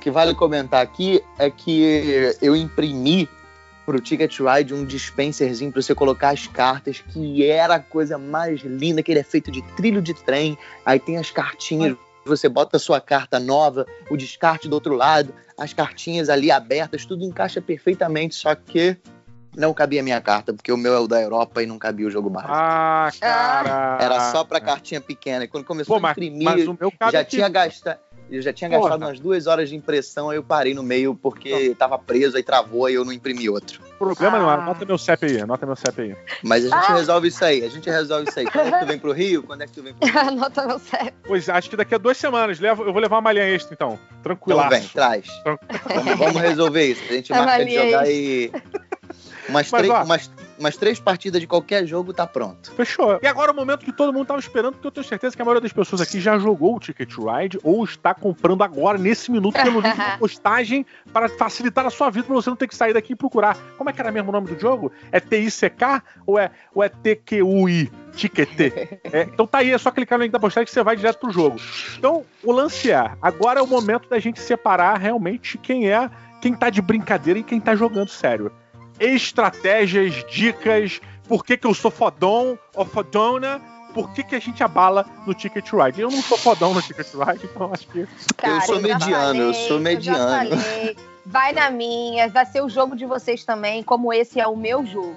[0.00, 3.28] que vale comentar aqui é que eu imprimi
[3.86, 8.60] pro Ticket Ride um dispenserzinho para você colocar as cartas, que era a coisa mais
[8.62, 12.76] linda, que ele é feito de trilho de trem, aí tem as cartinhas, você bota
[12.76, 17.60] a sua carta nova, o descarte do outro lado, as cartinhas ali abertas, tudo encaixa
[17.60, 18.96] perfeitamente, só que
[19.56, 22.06] não cabia a minha carta, porque o meu é o da Europa e não cabia
[22.06, 22.54] o jogo básico.
[22.54, 23.98] Ah, cara!
[24.00, 25.44] Era só pra cartinha pequena.
[25.44, 26.66] E quando começou Pô, a imprimir, mas,
[26.98, 27.98] mas já tinha gastado
[28.32, 28.82] Eu já tinha Porra.
[28.82, 32.42] gastado umas duas horas de impressão, aí eu parei no meio porque tava preso, aí
[32.42, 33.82] travou, aí eu não imprimi outro.
[33.98, 34.40] Problema ah.
[34.40, 36.16] não, anota meu CEP aí, anota meu CEP aí.
[36.42, 36.94] Mas a gente ah.
[36.94, 38.46] resolve isso aí, a gente resolve isso aí.
[38.46, 39.42] Quando é que tu vem pro Rio?
[39.42, 40.18] Quando é que tu vem pro Rio?
[40.28, 41.12] anota meu CEP.
[41.26, 43.98] Pois acho que daqui a duas semanas, levo, eu vou levar uma malha extra então.
[44.22, 44.60] Tranquilo.
[44.60, 45.26] Então vem, traz.
[45.44, 47.02] vamos, vamos, resolver isso.
[47.10, 48.50] A gente a marca de jogar e.
[49.48, 50.30] Umas, Mas, três, ó, umas,
[50.62, 52.72] umas três partidas de qualquer jogo tá pronto.
[52.72, 53.18] Fechou.
[53.20, 55.42] E agora é o momento que todo mundo tava esperando, porque eu tenho certeza que
[55.42, 59.30] a maioria das pessoas aqui já jogou o Ticket Ride ou está comprando agora, nesse
[59.30, 62.76] minuto, pelo link de postagem, para facilitar a sua vida, pra você não ter que
[62.76, 63.56] sair daqui e procurar.
[63.76, 64.92] Como é que era mesmo o nome do jogo?
[65.10, 67.90] É TICK ou é, ou é TQUI?
[68.14, 68.60] Ticket.
[69.10, 71.18] É, então tá aí, é só clicar no link da postagem que você vai direto
[71.18, 71.56] pro jogo.
[71.98, 76.10] Então, o lance é, agora é o momento da gente separar realmente quem é
[76.42, 78.52] quem tá de brincadeira e quem tá jogando sério
[78.98, 83.60] estratégias, dicas, por que, que eu sou fodão ou fodona,
[83.94, 86.00] por que, que a gente abala no Ticket Ride.
[86.00, 88.06] Eu não sou fodão no Ticket Ride, então acho que.
[88.36, 90.50] Cara, eu sou mediano, falei, eu sou mediano.
[90.54, 94.56] Eu vai na minha, vai ser o jogo de vocês também, como esse é o
[94.56, 95.16] meu jogo.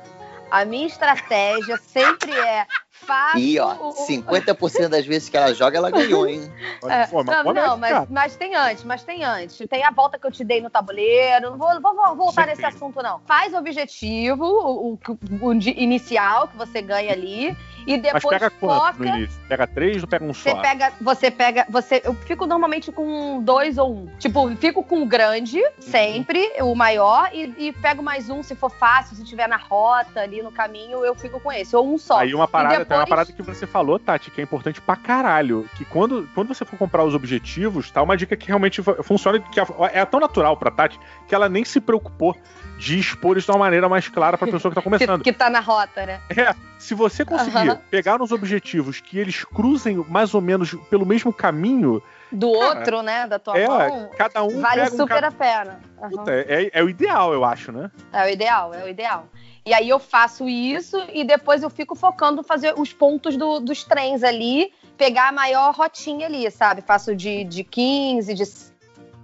[0.51, 2.65] A minha estratégia sempre é
[3.05, 3.37] faço.
[3.37, 3.75] E ó,
[4.07, 6.51] 50% das vezes que ela joga, ela ganhou, hein?
[6.83, 9.57] É, não, não mas, mas, tem antes, mas tem antes.
[9.69, 11.51] Tem a volta que eu te dei no tabuleiro.
[11.51, 13.19] Não vou, vou voltar nesse assunto, não.
[13.25, 14.99] Faz o objetivo, o, o,
[15.41, 17.55] o, inicial que você ganha ali.
[17.87, 19.39] E depois Mas pega quanto no início?
[19.47, 20.61] Pega três ou pega um você só?
[20.61, 21.65] Pega, você pega.
[21.69, 24.07] Você, eu fico normalmente com dois ou um.
[24.17, 28.71] Tipo, fico com o grande, sempre, o maior, e, e pego mais um se for
[28.71, 31.75] fácil, se tiver na rota ali no caminho, eu fico com esse.
[31.75, 32.19] Ou um só.
[32.19, 35.69] Aí uma parada, tem uma parada que você falou, Tati, que é importante pra caralho.
[35.75, 38.01] Que quando, quando você for comprar os objetivos, tá?
[38.01, 41.79] Uma dica que realmente funciona, que é tão natural pra Tati, que ela nem se
[41.79, 42.35] preocupou
[42.77, 45.23] de expor isso de uma maneira mais clara para a pessoa que está começando.
[45.23, 46.21] que, que tá na rota, né?
[46.29, 46.53] É.
[46.77, 47.77] Se você conseguir uhum.
[47.89, 52.01] pegar nos objetivos que eles cruzem mais ou menos pelo mesmo caminho.
[52.31, 53.27] Do cara, outro, né?
[53.27, 54.09] Da tua é, mão.
[54.17, 54.59] Cada um.
[54.59, 55.79] Vale super um, a pena.
[56.01, 56.09] Uhum.
[56.09, 57.89] Puta, é, é o ideal, eu acho, né?
[58.11, 59.27] É o ideal, é o ideal.
[59.67, 63.83] E aí eu faço isso e depois eu fico focando fazer os pontos do, dos
[63.83, 66.83] trens ali, pegar a maior rotinha ali, sabe?
[66.83, 68.45] Faço de, de 15, de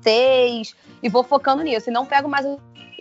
[0.01, 1.91] 6 e vou focando nisso.
[1.91, 2.43] E não pego mais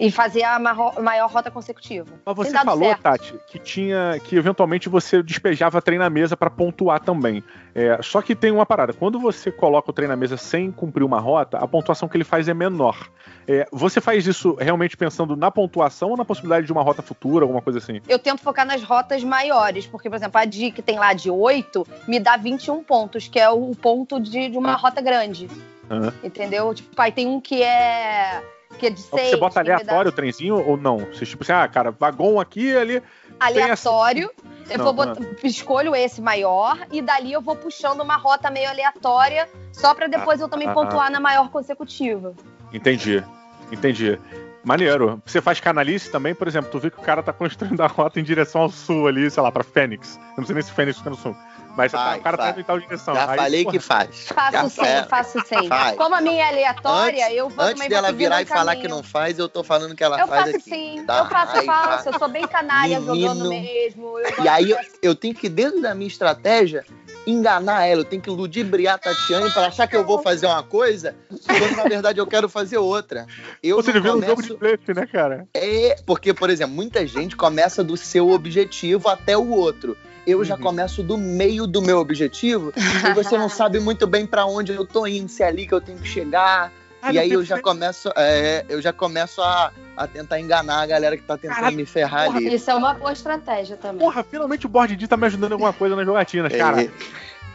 [0.01, 2.09] e fazer a maior rota consecutiva.
[2.25, 3.03] Mas você falou, certo.
[3.03, 7.45] Tati, que tinha que eventualmente você despejava trem na mesa para pontuar também.
[7.75, 8.95] É, só que tem uma parada.
[8.95, 12.25] Quando você coloca o trem na mesa sem cumprir uma rota, a pontuação que ele
[12.25, 13.11] faz é menor.
[13.47, 17.45] É, você faz isso realmente pensando na pontuação ou na possibilidade de uma rota futura,
[17.45, 18.01] alguma coisa assim?
[18.09, 21.31] Eu tento focar nas rotas maiores, porque, por exemplo, a DI que tem lá de
[21.31, 24.77] 8 me dá 21 pontos, que é o ponto de, de uma ah.
[24.77, 25.47] rota grande.
[25.91, 26.11] Uhum.
[26.25, 26.73] Entendeu?
[26.73, 28.43] Tipo, aí tem um que é
[28.79, 29.31] que é de seis.
[29.31, 30.99] Você bota aleatório o trenzinho ou não?
[30.99, 33.03] Você, tipo assim, ah, cara, vagão aqui ali.
[33.39, 34.31] Aleatório.
[34.69, 38.69] Eu não, vou botar, escolho esse maior e dali eu vou puxando uma rota meio
[38.69, 41.11] aleatória, só para depois ah, eu também ah, pontuar ah.
[41.11, 42.35] na maior consecutiva.
[42.73, 43.25] Entendi.
[43.73, 44.19] Entendi.
[44.63, 45.21] Maneiro.
[45.25, 48.21] Você faz canalice também, por exemplo, tu vê que o cara tá construindo a rota
[48.21, 50.21] em direção ao sul ali, sei lá, pra Fênix.
[50.37, 51.35] Eu não sei nem se Fênix fica no sul.
[51.77, 53.15] Mas vai, o cara tá indo em tal direção.
[53.15, 53.73] Já Aí, falei porra.
[53.73, 54.27] que faz.
[54.29, 55.03] Faço Já sim, é.
[55.05, 55.69] faço sim.
[55.69, 55.97] Faz.
[55.97, 59.03] Como a minha é aleatória, antes, eu vou Antes dela virar e falar que não
[59.03, 60.47] faz, eu tô falando que ela eu faz.
[60.47, 62.09] Eu faço sim, eu faço, faço.
[62.09, 63.29] Eu sou bem canalha Menino.
[63.29, 64.15] jogando mesmo.
[64.43, 66.85] e aí eu, eu tenho que, dentro da minha estratégia,
[67.27, 70.63] enganar ela, eu tenho que ludibriar a Tatiane para achar que eu vou fazer uma
[70.63, 71.15] coisa,
[71.47, 73.27] quando na verdade eu quero fazer outra.
[73.63, 74.33] Eu Você viu começo...
[74.33, 75.47] um jogo de blefe, né, cara?
[75.55, 79.97] É, porque, por exemplo, muita gente começa do seu objetivo até o outro
[80.31, 80.61] eu já uhum.
[80.61, 82.73] começo do meio do meu objetivo
[83.09, 85.75] e você não sabe muito bem para onde eu tô indo, se é ali que
[85.75, 86.73] eu tenho que chegar.
[87.03, 90.87] Ah, e aí eu já começo, é, eu já começo a, a tentar enganar a
[90.87, 92.55] galera que tá tentando Caraca, me ferrar porra, ali.
[92.55, 94.01] Isso é uma boa estratégia também.
[94.01, 96.77] Porra, finalmente o Board D tá me ajudando em alguma coisa nas jogatinas, cara.
[96.77, 96.91] O é,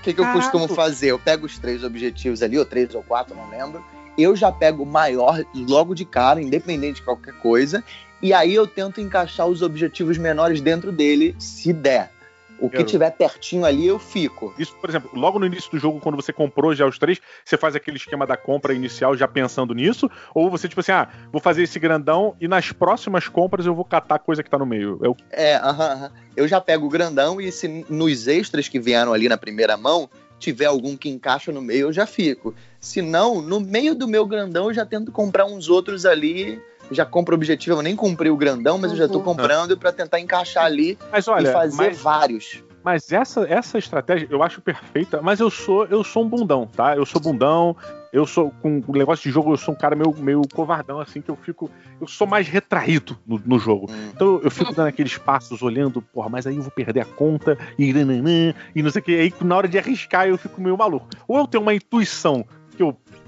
[0.01, 1.11] que, que eu costumo fazer?
[1.11, 3.85] Eu pego os três objetivos ali, ou três ou quatro, não lembro.
[4.17, 7.83] Eu já pego o maior logo de cara, independente de qualquer coisa.
[8.21, 12.11] E aí eu tento encaixar os objetivos menores dentro dele, se der.
[12.59, 14.53] O que tiver pertinho ali, eu fico.
[14.57, 17.57] Isso, por exemplo, logo no início do jogo, quando você comprou já os três, você
[17.57, 20.09] faz aquele esquema da compra inicial já pensando nisso?
[20.33, 23.85] Ou você, tipo assim, ah, vou fazer esse grandão e nas próximas compras eu vou
[23.85, 24.99] catar coisa que tá no meio?
[25.03, 25.15] Eu...
[25.31, 26.11] É, aham, aham.
[26.35, 30.09] Eu já pego o grandão e se nos extras que vieram ali na primeira mão,
[30.39, 32.53] tiver algum que encaixa no meio, eu já fico.
[32.79, 37.05] Se não, no meio do meu grandão, eu já tento comprar uns outros ali já
[37.05, 38.97] compro o objetivo, eu nem cumpri o grandão, mas uhum.
[38.97, 39.23] eu já tô uhum.
[39.23, 42.63] comprando para tentar encaixar ali mas, olha, e fazer mas, vários.
[42.83, 46.95] Mas essa, essa estratégia eu acho perfeita, mas eu sou eu sou um bundão, tá?
[46.95, 47.75] Eu sou bundão,
[48.13, 51.19] eu sou com o negócio de jogo, eu sou um cara meio, meio covardão, assim,
[51.19, 51.69] que eu fico.
[51.99, 53.91] Eu sou mais retraído no, no jogo.
[53.91, 54.11] Hum.
[54.13, 57.57] Então eu fico dando aqueles passos, olhando, porra, mas aí eu vou perder a conta,
[57.77, 59.19] e, nananã, e não sei o que.
[59.19, 61.07] Aí na hora de arriscar eu fico meio maluco.
[61.27, 62.45] Ou eu tenho uma intuição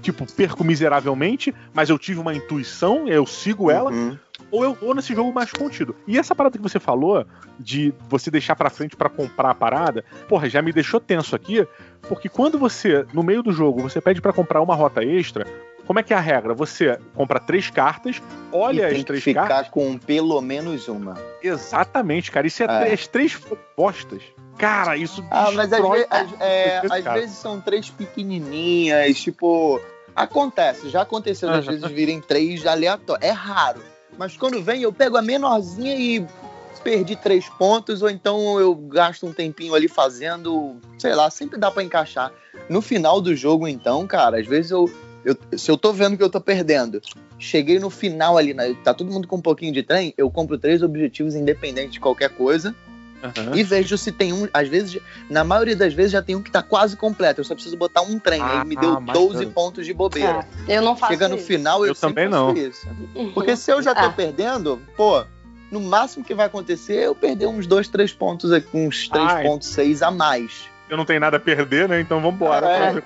[0.00, 3.90] tipo, perco miseravelmente, mas eu tive uma intuição, eu sigo ela.
[3.90, 4.16] Uhum
[4.50, 5.94] ou eu vou nesse jogo mais contido.
[6.06, 7.26] E essa parada que você falou,
[7.58, 11.66] de você deixar pra frente para comprar a parada, porra, já me deixou tenso aqui,
[12.02, 15.46] porque quando você, no meio do jogo, você pede para comprar uma rota extra,
[15.88, 16.52] como é que é a regra?
[16.52, 18.20] Você compra três cartas,
[18.52, 19.72] olha e as três ficar cartas.
[19.72, 21.16] com pelo menos uma.
[21.42, 22.46] Exatamente, cara.
[22.46, 22.92] Isso é, é.
[22.92, 24.22] as três propostas.
[24.58, 26.06] Cara, isso Ah, mas às, vezes,
[26.40, 29.80] é, às vezes são três pequenininhas, tipo.
[30.14, 33.26] Acontece, já aconteceu às vezes virem três aleatórios.
[33.26, 33.80] É raro.
[34.18, 36.26] Mas quando vem, eu pego a menorzinha e
[36.84, 41.70] perdi três pontos, ou então eu gasto um tempinho ali fazendo, sei lá, sempre dá
[41.70, 42.30] para encaixar.
[42.68, 44.90] No final do jogo, então, cara, às vezes eu,
[45.24, 47.00] eu, se eu tô vendo que eu tô perdendo,
[47.38, 50.58] cheguei no final ali, né, tá todo mundo com um pouquinho de trem, eu compro
[50.58, 52.74] três objetivos independente de qualquer coisa.
[53.22, 53.56] Uhum.
[53.56, 56.52] E vejo se tem um, às vezes, na maioria das vezes já tem um que
[56.52, 57.40] tá quase completo.
[57.40, 58.40] Eu só preciso botar um trem.
[58.40, 60.46] Ah, aí me deu 12 pontos de bobeira.
[60.68, 61.46] É, eu não faço Chega no isso.
[61.46, 62.56] final, eu, eu também não.
[62.56, 62.86] Isso.
[63.34, 64.12] Porque se eu já tô ah.
[64.12, 65.24] perdendo, pô,
[65.70, 70.06] no máximo que vai acontecer é eu perder uns 2, 3 pontos aqui, uns 3.6
[70.06, 70.68] a mais.
[70.88, 72.00] Eu não tenho nada a perder, né?
[72.00, 72.66] Então vambora.
[72.66, 73.02] É.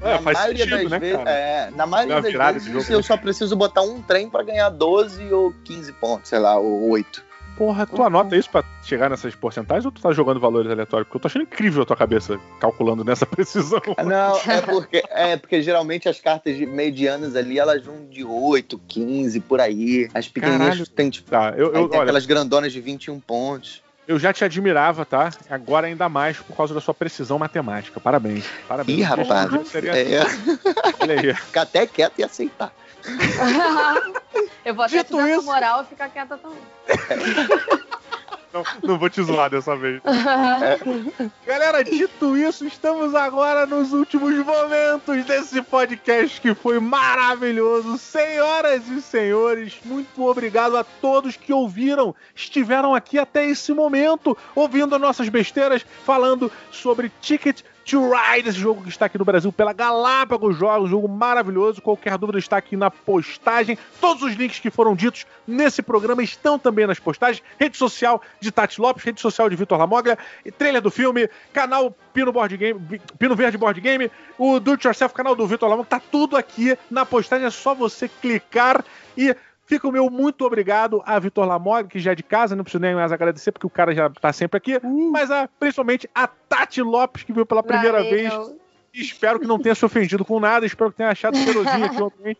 [0.00, 3.82] É, na, maioria sentido, né, vezes, é, na maioria das vezes, eu só preciso botar
[3.82, 7.28] um trem para ganhar 12 ou 15 pontos, sei lá, ou 8.
[7.58, 11.08] Porra, tu anota isso pra chegar nessas porcentagens ou tu tá jogando valores aleatórios?
[11.08, 13.82] Porque eu tô achando incrível a tua cabeça calculando nessa precisão.
[14.06, 19.40] Não, é porque, é porque geralmente as cartas medianas ali, elas vão de 8, 15,
[19.40, 20.08] por aí.
[20.14, 23.82] As pequenininhas tem, tipo, tá, eu, eu, olha, aquelas grandonas de 21 pontos.
[24.08, 25.28] Eu já te admirava, tá?
[25.50, 28.00] Agora ainda mais por causa da sua precisão matemática.
[28.00, 28.46] Parabéns.
[28.66, 28.98] Parabéns.
[29.00, 29.68] Ih, rapaz.
[29.68, 29.94] Seria...
[29.94, 30.20] É.
[30.98, 31.34] Olha aí.
[31.34, 32.72] Ficar até quieto e aceitar.
[34.64, 35.42] eu vou até Dito te dar isso...
[35.42, 36.58] moral e ficar quieta também.
[38.82, 40.00] Não, não, vou te zoar dessa vez.
[40.04, 41.28] É.
[41.46, 47.98] Galera, dito isso, estamos agora nos últimos momentos desse podcast que foi maravilhoso.
[47.98, 54.98] Senhoras e senhores, muito obrigado a todos que ouviram, estiveram aqui até esse momento, ouvindo
[54.98, 59.72] nossas besteiras, falando sobre Ticket to Ride, esse jogo que está aqui no Brasil pela
[59.72, 61.80] Galápagos Jogos, jogo maravilhoso.
[61.80, 63.78] Qualquer dúvida está aqui na postagem.
[63.98, 67.42] Todos os links que foram ditos nesse programa estão também nas postagens.
[67.58, 70.18] Rede social de Tati Lopes, rede social de Vitor Lamoglia,
[70.58, 75.14] trailer do filme, canal Pino Board Game, Pino Verde Board Game, o Do It Yourself,
[75.14, 78.84] canal do Vitor Lamoglia, tá tudo aqui na postagem, é só você clicar
[79.16, 79.34] e
[79.68, 82.80] Fica o meu muito obrigado a Vitor Lamog, que já é de casa, não preciso
[82.80, 84.78] nem mais agradecer, porque o cara já tá sempre aqui.
[84.82, 85.12] Uh.
[85.12, 88.10] Mas a, principalmente a Tati Lopes, que veio pela primeira Valeu.
[88.10, 88.32] vez.
[88.94, 92.36] Espero que não tenha se ofendido com nada, espero que tenha achado cheirosinho aqui ontem.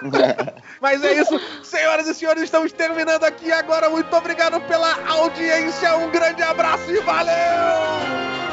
[0.78, 3.88] Mas é isso, senhoras e senhores, estamos terminando aqui agora.
[3.88, 8.45] Muito obrigado pela audiência, um grande abraço e valeu!